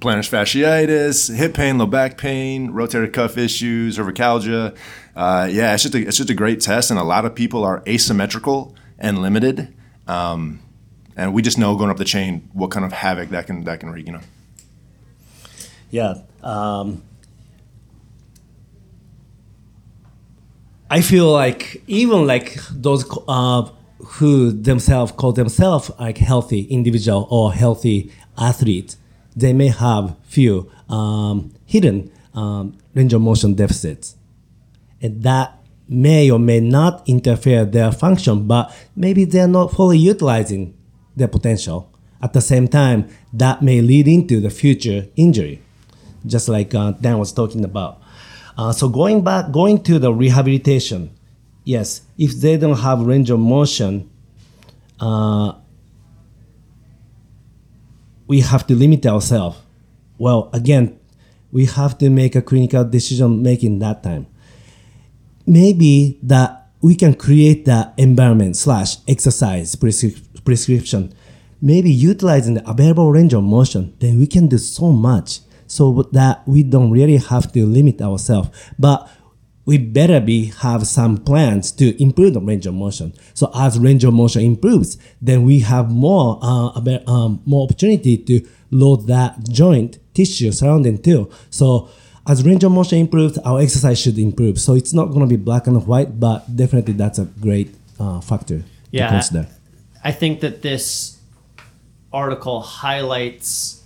plantar 0.00 0.28
fasciitis, 0.28 1.34
hip 1.34 1.54
pain, 1.54 1.78
low 1.78 1.86
back 1.86 2.18
pain, 2.18 2.72
rotator 2.72 3.12
cuff 3.12 3.38
issues, 3.38 3.98
cervicalgia. 3.98 4.76
Uh, 5.14 5.48
yeah, 5.50 5.72
it's 5.74 5.82
just 5.82 5.94
a, 5.94 6.06
it's 6.06 6.16
just 6.18 6.30
a 6.30 6.34
great 6.34 6.60
test, 6.60 6.90
and 6.90 7.00
a 7.00 7.04
lot 7.04 7.24
of 7.24 7.34
people 7.34 7.64
are 7.64 7.82
asymmetrical 7.86 8.74
and 8.98 9.22
limited. 9.22 9.74
Um, 10.06 10.60
and 11.16 11.32
we 11.32 11.42
just 11.42 11.58
know 11.58 11.76
going 11.76 11.90
up 11.90 11.96
the 11.96 12.04
chain 12.04 12.48
what 12.52 12.70
kind 12.70 12.84
of 12.84 12.92
havoc 12.92 13.30
that 13.30 13.46
can 13.46 13.64
that 13.64 13.80
can 13.80 13.90
wreak. 13.90 14.06
You 14.06 14.14
know. 14.14 14.20
Yeah. 15.90 16.14
Um, 16.42 17.02
I 20.90 21.00
feel 21.00 21.32
like 21.32 21.82
even 21.86 22.26
like 22.26 22.58
those 22.70 23.04
uh, 23.26 23.68
who 23.98 24.52
themselves 24.52 25.12
call 25.12 25.32
themselves 25.32 25.90
like 25.98 26.18
healthy 26.18 26.62
individual 26.62 27.26
or 27.30 27.52
healthy 27.52 28.12
athlete, 28.38 28.96
they 29.36 29.52
may 29.52 29.68
have 29.68 30.16
few 30.24 30.70
um, 30.88 31.52
hidden 31.66 32.10
um, 32.34 32.76
range 32.94 33.12
of 33.12 33.20
motion 33.20 33.54
deficits, 33.54 34.16
and 35.00 35.22
that 35.22 35.58
may 35.88 36.30
or 36.30 36.38
may 36.38 36.58
not 36.58 37.06
interfere 37.06 37.64
their 37.64 37.92
function, 37.92 38.46
but 38.46 38.74
maybe 38.96 39.24
they're 39.24 39.46
not 39.46 39.72
fully 39.72 39.98
utilizing 39.98 40.74
their 41.14 41.28
potential. 41.28 41.92
At 42.22 42.32
the 42.32 42.40
same 42.40 42.66
time, 42.66 43.08
that 43.32 43.62
may 43.62 43.80
lead 43.80 44.08
into 44.08 44.40
the 44.40 44.50
future 44.50 45.06
injury, 45.16 45.62
just 46.24 46.48
like 46.48 46.74
uh, 46.74 46.92
Dan 46.92 47.18
was 47.18 47.32
talking 47.32 47.64
about. 47.64 48.02
Uh, 48.56 48.72
so 48.72 48.88
going 48.88 49.22
back, 49.22 49.52
going 49.52 49.82
to 49.82 49.98
the 49.98 50.12
rehabilitation, 50.12 51.10
yes, 51.64 52.02
if 52.16 52.32
they 52.32 52.56
don't 52.56 52.78
have 52.78 53.00
range 53.00 53.30
of 53.30 53.38
motion, 53.38 54.10
uh, 54.98 55.52
we 58.26 58.40
have 58.40 58.66
to 58.66 58.74
limit 58.74 59.06
ourselves. 59.06 59.58
Well, 60.18 60.50
again, 60.52 60.98
we 61.52 61.66
have 61.66 61.98
to 61.98 62.10
make 62.10 62.34
a 62.34 62.42
clinical 62.42 62.84
decision 62.84 63.42
making 63.42 63.78
that 63.80 64.02
time. 64.02 64.26
Maybe 65.46 66.18
that 66.22 66.68
we 66.80 66.94
can 66.94 67.14
create 67.14 67.64
the 67.64 67.92
environment 67.96 68.56
slash 68.56 68.96
exercise 69.08 69.76
prescri- 69.76 70.20
prescription. 70.44 71.14
Maybe 71.60 71.90
utilizing 71.90 72.54
the 72.54 72.68
available 72.68 73.10
range 73.10 73.32
of 73.32 73.42
motion, 73.42 73.94
then 74.00 74.18
we 74.18 74.26
can 74.26 74.48
do 74.48 74.58
so 74.58 74.92
much 74.92 75.40
so 75.66 76.08
that 76.12 76.46
we 76.46 76.62
don't 76.62 76.90
really 76.90 77.16
have 77.16 77.52
to 77.52 77.66
limit 77.66 78.00
ourselves. 78.00 78.50
But 78.78 79.10
we 79.66 79.76
better 79.78 80.20
be 80.20 80.46
have 80.60 80.86
some 80.86 81.18
plans 81.18 81.70
to 81.72 82.00
improve 82.02 82.34
the 82.34 82.40
range 82.40 82.66
of 82.66 82.74
motion. 82.74 83.12
So 83.34 83.50
as 83.54 83.78
range 83.78 84.04
of 84.04 84.14
motion 84.14 84.42
improves, 84.42 84.96
then 85.20 85.42
we 85.44 85.60
have 85.60 85.90
more 85.90 86.38
uh, 86.42 86.70
a 86.74 86.80
bit, 86.80 87.06
um, 87.08 87.42
more 87.44 87.64
opportunity 87.64 88.16
to 88.16 88.46
load 88.70 89.08
that 89.08 89.48
joint 89.48 89.98
tissue 90.14 90.52
surrounding 90.52 91.02
too. 91.02 91.28
So 91.50 91.90
as 92.28 92.44
range 92.44 92.62
of 92.64 92.72
motion 92.72 92.98
improves, 92.98 93.38
our 93.38 93.60
exercise 93.60 94.00
should 94.00 94.18
improve. 94.18 94.60
So 94.60 94.74
it's 94.74 94.92
not 94.92 95.06
going 95.06 95.20
to 95.20 95.26
be 95.26 95.36
black 95.36 95.66
and 95.66 95.84
white, 95.86 96.18
but 96.18 96.56
definitely 96.56 96.94
that's 96.94 97.18
a 97.18 97.24
great 97.24 97.74
uh, 97.98 98.20
factor 98.20 98.62
Yeah. 98.92 99.06
to 99.06 99.12
consider. 99.14 99.48
I 100.04 100.12
think 100.12 100.40
that 100.40 100.62
this 100.62 101.18
article 102.12 102.60
highlights 102.60 103.82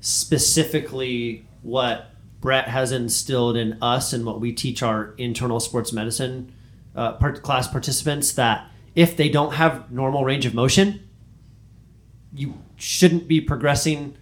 specifically 0.00 1.44
what 1.62 2.06
Brett 2.40 2.68
has 2.68 2.90
instilled 2.92 3.56
in 3.56 3.76
us 3.82 4.12
and 4.12 4.24
what 4.24 4.40
we 4.40 4.52
teach 4.52 4.82
our 4.82 5.14
internal 5.18 5.60
sports 5.60 5.92
medicine 5.92 6.52
uh, 6.96 7.12
part- 7.12 7.42
class 7.42 7.68
participants 7.68 8.32
that 8.32 8.66
if 8.94 9.16
they 9.16 9.28
don't 9.28 9.54
have 9.54 9.90
normal 9.90 10.24
range 10.24 10.46
of 10.46 10.54
motion, 10.54 11.08
you 12.32 12.54
shouldn't 12.76 13.28
be 13.28 13.40
progressing 13.40 14.16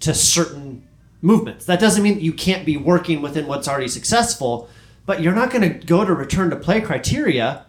to 0.00 0.12
certain 0.12 0.86
movements. 1.20 1.64
That 1.64 1.80
doesn't 1.80 2.02
mean 2.02 2.20
you 2.20 2.32
can't 2.32 2.66
be 2.66 2.76
working 2.76 3.22
within 3.22 3.46
what's 3.46 3.68
already 3.68 3.88
successful, 3.88 4.68
but 5.06 5.20
you're 5.20 5.34
not 5.34 5.50
going 5.50 5.62
to 5.62 5.86
go 5.86 6.04
to 6.04 6.12
return 6.12 6.50
to 6.50 6.56
play 6.56 6.80
criteria 6.80 7.64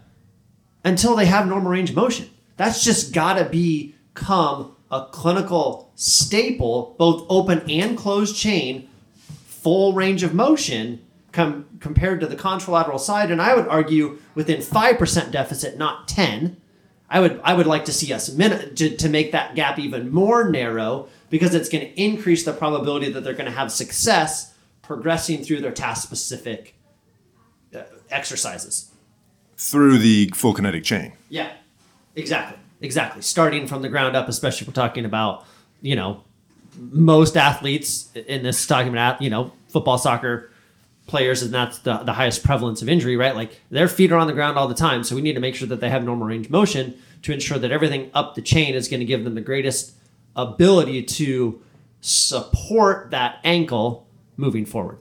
until 0.84 1.16
they 1.16 1.26
have 1.26 1.46
normal 1.46 1.70
range 1.70 1.90
of 1.90 1.96
motion. 1.96 2.28
That's 2.56 2.84
just 2.84 3.12
got 3.12 3.34
to 3.34 3.44
become 3.44 4.76
a 4.90 5.06
clinical 5.10 5.92
staple, 5.94 6.94
both 6.98 7.26
open 7.28 7.68
and 7.70 7.96
closed 7.96 8.36
chain, 8.36 8.88
full 9.64 9.94
range 9.94 10.22
of 10.22 10.34
motion 10.34 11.00
com- 11.32 11.66
compared 11.80 12.20
to 12.20 12.26
the 12.26 12.36
contralateral 12.36 13.00
side. 13.00 13.30
And 13.30 13.40
I 13.40 13.54
would 13.54 13.66
argue 13.66 14.18
within 14.34 14.60
5% 14.60 15.30
deficit, 15.32 15.78
not 15.78 16.06
10. 16.06 16.58
I 17.10 17.20
would 17.20 17.40
I 17.44 17.54
would 17.54 17.66
like 17.66 17.84
to 17.86 17.92
see 17.92 18.12
us 18.12 18.32
min- 18.32 18.74
to, 18.74 18.96
to 18.96 19.08
make 19.08 19.32
that 19.32 19.54
gap 19.54 19.78
even 19.78 20.10
more 20.10 20.48
narrow 20.48 21.08
because 21.30 21.54
it's 21.54 21.68
going 21.68 21.84
to 21.84 22.00
increase 22.00 22.44
the 22.44 22.52
probability 22.52 23.10
that 23.12 23.22
they're 23.22 23.34
going 23.34 23.50
to 23.50 23.52
have 23.52 23.70
success 23.70 24.54
progressing 24.82 25.42
through 25.44 25.60
their 25.60 25.72
task 25.72 26.02
specific 26.02 26.74
uh, 27.74 27.82
exercises. 28.10 28.90
Through 29.56 29.98
the 29.98 30.30
full 30.34 30.54
kinetic 30.54 30.82
chain. 30.82 31.12
Yeah, 31.28 31.52
exactly, 32.16 32.58
exactly. 32.80 33.22
Starting 33.22 33.66
from 33.66 33.82
the 33.82 33.88
ground 33.88 34.16
up, 34.16 34.28
especially 34.28 34.64
if 34.64 34.68
we're 34.68 34.74
talking 34.74 35.04
about 35.04 35.46
you 35.82 35.94
know 35.94 36.24
most 36.78 37.36
athletes 37.36 38.10
in 38.14 38.42
this 38.42 38.70
about 38.70 39.20
you 39.22 39.30
know 39.30 39.52
football, 39.68 39.98
soccer 39.98 40.50
players, 41.06 41.42
and 41.42 41.52
that's 41.52 41.78
the, 41.78 41.98
the 41.98 42.12
highest 42.12 42.44
prevalence 42.44 42.80
of 42.80 42.88
injury, 42.88 43.16
right? 43.16 43.34
Like 43.34 43.60
their 43.70 43.88
feet 43.88 44.10
are 44.12 44.18
on 44.18 44.26
the 44.26 44.32
ground 44.32 44.56
all 44.56 44.68
the 44.68 44.74
time, 44.74 45.04
so 45.04 45.14
we 45.14 45.22
need 45.22 45.34
to 45.34 45.40
make 45.40 45.54
sure 45.54 45.68
that 45.68 45.80
they 45.80 45.90
have 45.90 46.04
normal 46.04 46.26
range 46.26 46.48
motion 46.48 46.98
to 47.22 47.32
ensure 47.32 47.58
that 47.58 47.70
everything 47.70 48.10
up 48.14 48.34
the 48.34 48.42
chain 48.42 48.74
is 48.74 48.88
going 48.88 49.00
to 49.00 49.06
give 49.06 49.24
them 49.24 49.34
the 49.34 49.40
greatest 49.40 49.94
ability 50.36 51.02
to 51.02 51.60
support 52.00 53.10
that 53.10 53.40
ankle 53.44 54.06
moving 54.36 54.66
forward. 54.66 54.98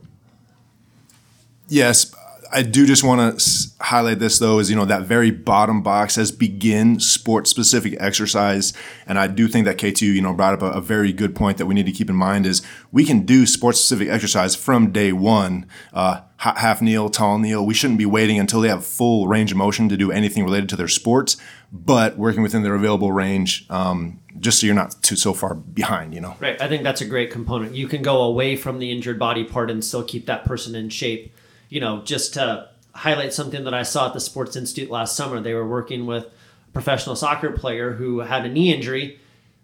Yes, 1.68 2.14
I 2.54 2.62
do 2.62 2.86
just 2.86 3.04
want 3.04 3.40
to 3.40 3.70
highlight 3.82 4.20
this 4.20 4.38
though 4.38 4.60
is 4.60 4.70
you 4.70 4.76
know 4.76 4.86
that 4.86 5.04
very 5.04 5.32
bottom 5.32 5.82
box 5.82 6.14
says 6.14 6.32
begin 6.32 7.00
sport 7.00 7.48
specific 7.48 7.96
exercise. 8.00 8.74
And 9.08 9.18
I 9.18 9.28
do 9.28 9.48
think 9.48 9.66
that 9.66 9.78
K2 9.78 10.02
you 10.02 10.22
know 10.22 10.34
brought 10.34 10.54
up 10.54 10.62
a, 10.62 10.78
a, 10.78 10.82
very 10.82 11.12
good 11.12 11.36
point 11.36 11.58
that 11.58 11.66
we 11.66 11.74
need 11.74 11.88
to 11.88 11.92
keep 11.92 12.10
in 12.10 12.16
mind 12.16 12.46
is 12.46 12.62
we 12.92 13.06
can 13.06 13.26
do 13.26 13.46
sport 13.46 13.76
specific 13.76 14.08
exercise 14.10 14.56
from 14.56 14.92
day 14.92 15.12
one 15.12 15.66
uh, 15.94 16.22
half 16.38 16.82
kneel 16.82 17.10
tall 17.10 17.40
kneel. 17.40 17.66
We 17.66 17.74
shouldn't 17.74 18.00
be 18.00 18.06
waiting 18.06 18.40
until 18.40 18.62
they 18.62 18.70
have 18.70 18.86
full 18.86 19.28
range 19.28 19.52
of 19.52 19.58
motion 19.58 19.90
to 19.90 19.98
do 19.98 20.12
anything 20.12 20.44
related 20.44 20.70
to 20.70 20.76
their 20.76 20.88
sports 20.88 21.38
but 21.72 22.20
working 22.20 22.44
within 22.44 22.62
their 22.62 22.76
available 22.76 23.12
range 23.12 23.66
um, 23.72 24.20
just 24.40 24.60
so 24.60 24.68
you're 24.68 24.76
not 24.76 25.02
too 25.02 25.16
so 25.16 25.34
far 25.34 25.56
behind 25.56 26.14
you 26.14 26.22
know? 26.22 26.36
Right. 26.40 26.62
I 26.62 26.68
think 26.68 26.84
that's 26.84 27.02
a 27.02 27.06
great 27.06 27.32
component. 27.32 27.74
You 27.74 27.88
can 27.88 28.04
go 28.04 28.22
away 28.22 28.56
from 28.56 28.78
the 28.78 28.92
injured 28.92 29.18
body 29.18 29.44
part 29.44 29.72
and 29.72 29.84
still 29.84 30.04
keep 30.04 30.28
that 30.28 30.46
person 30.46 30.76
in 30.76 30.90
shape 30.90 31.34
you 31.74 31.80
know, 31.80 32.04
just 32.04 32.36
to 32.36 32.70
highlight 32.94 33.34
something 33.34 33.64
that 33.64 33.74
I 33.74 33.82
saw 33.82 34.06
at 34.06 34.14
the 34.14 34.20
Sports 34.20 34.56
Institute 34.56 34.92
last 34.92 35.16
summer, 35.16 35.42
they 35.42 35.56
were 35.56 35.68
working 35.68 36.06
with 36.06 36.26
a 36.26 36.72
professional 36.72 37.16
soccer 37.16 37.50
player 37.50 37.94
who 37.94 38.20
had 38.20 38.46
a 38.46 38.48
knee 38.48 38.72
injury, 38.72 39.20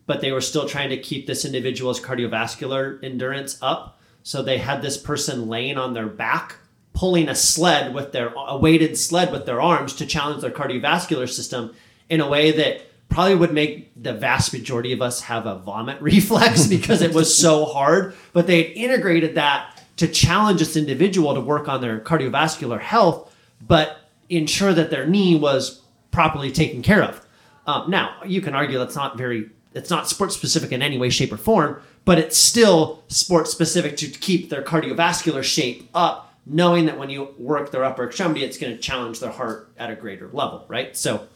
but 0.07 0.19
they 0.19 0.31
were 0.31 0.41
still 0.41 0.67
trying 0.67 0.89
to 0.89 0.97
keep 0.97 1.27
this 1.27 1.45
individual's 1.45 2.01
cardiovascular 2.01 3.03
endurance 3.03 3.59
up. 3.61 3.99
So 4.23 4.41
they 4.41 4.57
had 4.57 4.81
this 4.81 4.97
person 4.97 5.49
laying 5.49 5.77
on 5.77 5.93
their 5.93 6.07
back, 6.07 6.55
pulling 6.93 7.29
a 7.29 7.35
sled 7.35 7.93
with 7.93 8.11
their 8.11 8.33
a 8.35 8.57
weighted 8.57 8.97
sled 8.97 9.31
with 9.31 9.45
their 9.45 9.61
arms 9.61 9.93
to 9.97 10.07
challenge 10.07 10.41
their 10.41 10.49
cardiovascular 10.49 11.29
system 11.29 11.75
in 12.09 12.21
a 12.21 12.27
way 12.27 12.49
that 12.53 12.81
probably 13.09 13.35
would 13.35 13.53
make 13.53 13.91
the 14.01 14.13
vast 14.13 14.51
majority 14.51 14.93
of 14.93 15.01
us 15.03 15.21
have 15.21 15.45
a 15.45 15.59
vomit 15.59 16.01
reflex 16.01 16.65
because 16.65 17.03
it 17.03 17.13
was 17.13 17.37
so 17.37 17.65
hard. 17.65 18.15
But 18.33 18.47
they 18.47 18.63
had 18.63 18.71
integrated 18.71 19.35
that 19.35 19.78
to 19.99 20.07
challenge 20.07 20.59
this 20.59 20.75
individual 20.75 21.33
to 21.33 21.41
work 21.41 21.67
on 21.67 21.81
their 21.81 21.99
cardiovascular 21.99 22.79
health, 22.79 23.35
but 23.67 23.99
ensure 24.29 24.73
that 24.73 24.89
their 24.89 25.05
knee 25.05 25.35
was 25.35 25.81
properly 26.11 26.51
taken 26.51 26.81
care 26.81 27.03
of. 27.03 27.25
Um, 27.67 27.89
now, 27.89 28.15
you 28.25 28.41
can 28.41 28.55
argue 28.55 28.79
that's 28.79 28.95
not 28.95 29.17
very, 29.17 29.49
it's 29.73 29.89
not 29.89 30.07
sports 30.07 30.35
specific 30.35 30.71
in 30.71 30.81
any 30.81 30.97
way, 30.97 31.09
shape, 31.09 31.33
or 31.33 31.37
form, 31.37 31.81
but 32.05 32.17
it's 32.17 32.37
still 32.37 33.03
sports 33.09 33.51
specific 33.51 33.97
to 33.97 34.07
keep 34.07 34.49
their 34.49 34.63
cardiovascular 34.63 35.43
shape 35.43 35.89
up, 35.93 36.33
knowing 36.45 36.85
that 36.85 36.97
when 36.97 37.09
you 37.09 37.35
work 37.37 37.71
their 37.71 37.83
upper 37.83 38.07
extremity, 38.07 38.43
it's 38.43 38.57
going 38.57 38.73
to 38.73 38.79
challenge 38.79 39.19
their 39.19 39.31
heart 39.31 39.69
at 39.77 39.91
a 39.91 39.95
greater 39.95 40.29
level, 40.29 40.65
right? 40.69 40.95
So, 40.95 41.27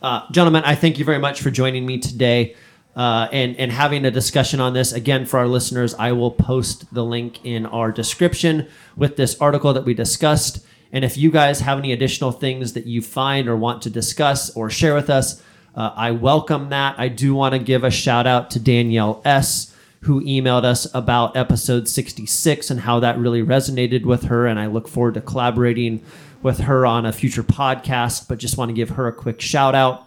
uh, 0.00 0.22
gentlemen, 0.32 0.64
I 0.64 0.74
thank 0.74 0.98
you 0.98 1.04
very 1.04 1.18
much 1.18 1.42
for 1.42 1.50
joining 1.50 1.84
me 1.84 1.98
today 1.98 2.56
uh, 2.96 3.28
and 3.32 3.56
and 3.56 3.70
having 3.72 4.04
a 4.04 4.10
discussion 4.10 4.60
on 4.60 4.72
this 4.72 4.92
again 4.92 5.26
for 5.26 5.38
our 5.38 5.46
listeners. 5.46 5.94
I 5.94 6.12
will 6.12 6.30
post 6.30 6.92
the 6.92 7.04
link 7.04 7.44
in 7.44 7.66
our 7.66 7.92
description 7.92 8.68
with 8.96 9.16
this 9.16 9.40
article 9.40 9.72
that 9.72 9.84
we 9.84 9.94
discussed. 9.94 10.64
And 10.92 11.04
if 11.04 11.16
you 11.16 11.30
guys 11.30 11.60
have 11.60 11.78
any 11.78 11.92
additional 11.92 12.32
things 12.32 12.72
that 12.72 12.86
you 12.86 13.00
find 13.00 13.48
or 13.48 13.56
want 13.56 13.82
to 13.82 13.90
discuss 13.90 14.50
or 14.56 14.70
share 14.70 14.94
with 14.94 15.08
us, 15.08 15.40
uh, 15.74 15.92
I 15.94 16.10
welcome 16.10 16.70
that. 16.70 16.98
I 16.98 17.08
do 17.08 17.34
want 17.34 17.52
to 17.52 17.60
give 17.60 17.84
a 17.84 17.90
shout 17.90 18.26
out 18.26 18.50
to 18.52 18.58
Danielle 18.60 19.22
S. 19.24 19.74
Who 20.04 20.22
emailed 20.22 20.64
us 20.64 20.92
about 20.94 21.36
episode 21.36 21.86
66 21.86 22.70
and 22.70 22.80
how 22.80 23.00
that 23.00 23.18
really 23.18 23.42
resonated 23.42 24.06
with 24.06 24.24
her. 24.24 24.46
And 24.46 24.58
I 24.58 24.64
look 24.64 24.88
forward 24.88 25.12
to 25.14 25.20
collaborating 25.20 26.02
with 26.42 26.60
her 26.60 26.86
on 26.86 27.04
a 27.04 27.12
future 27.12 27.42
podcast, 27.42 28.26
but 28.26 28.38
just 28.38 28.56
want 28.56 28.70
to 28.70 28.74
give 28.74 28.90
her 28.90 29.06
a 29.06 29.12
quick 29.12 29.42
shout 29.42 29.74
out. 29.74 30.06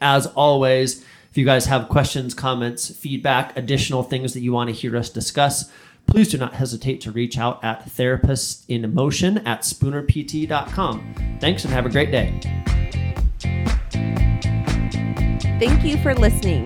As 0.00 0.26
always, 0.28 1.04
if 1.36 1.40
you 1.40 1.44
guys 1.44 1.66
have 1.66 1.90
questions, 1.90 2.32
comments, 2.32 2.88
feedback, 2.88 3.54
additional 3.58 4.02
things 4.02 4.32
that 4.32 4.40
you 4.40 4.54
want 4.54 4.70
to 4.70 4.74
hear 4.74 4.96
us 4.96 5.10
discuss, 5.10 5.70
please 6.06 6.30
do 6.30 6.38
not 6.38 6.54
hesitate 6.54 7.02
to 7.02 7.10
reach 7.10 7.36
out 7.36 7.62
at 7.62 7.84
therapistinmotion 7.84 9.46
at 9.46 9.60
spoonerpt.com. 9.60 11.36
Thanks 11.38 11.62
and 11.66 11.74
have 11.74 11.84
a 11.84 11.90
great 11.90 12.10
day. 12.10 12.40
Thank 15.60 15.84
you 15.84 15.98
for 15.98 16.14
listening. 16.14 16.64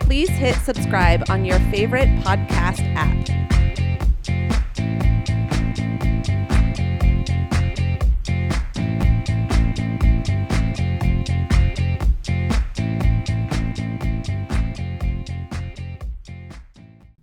Please 0.00 0.28
hit 0.28 0.56
subscribe 0.56 1.24
on 1.30 1.46
your 1.46 1.58
favorite 1.70 2.10
podcast 2.20 2.82
app. 2.94 3.40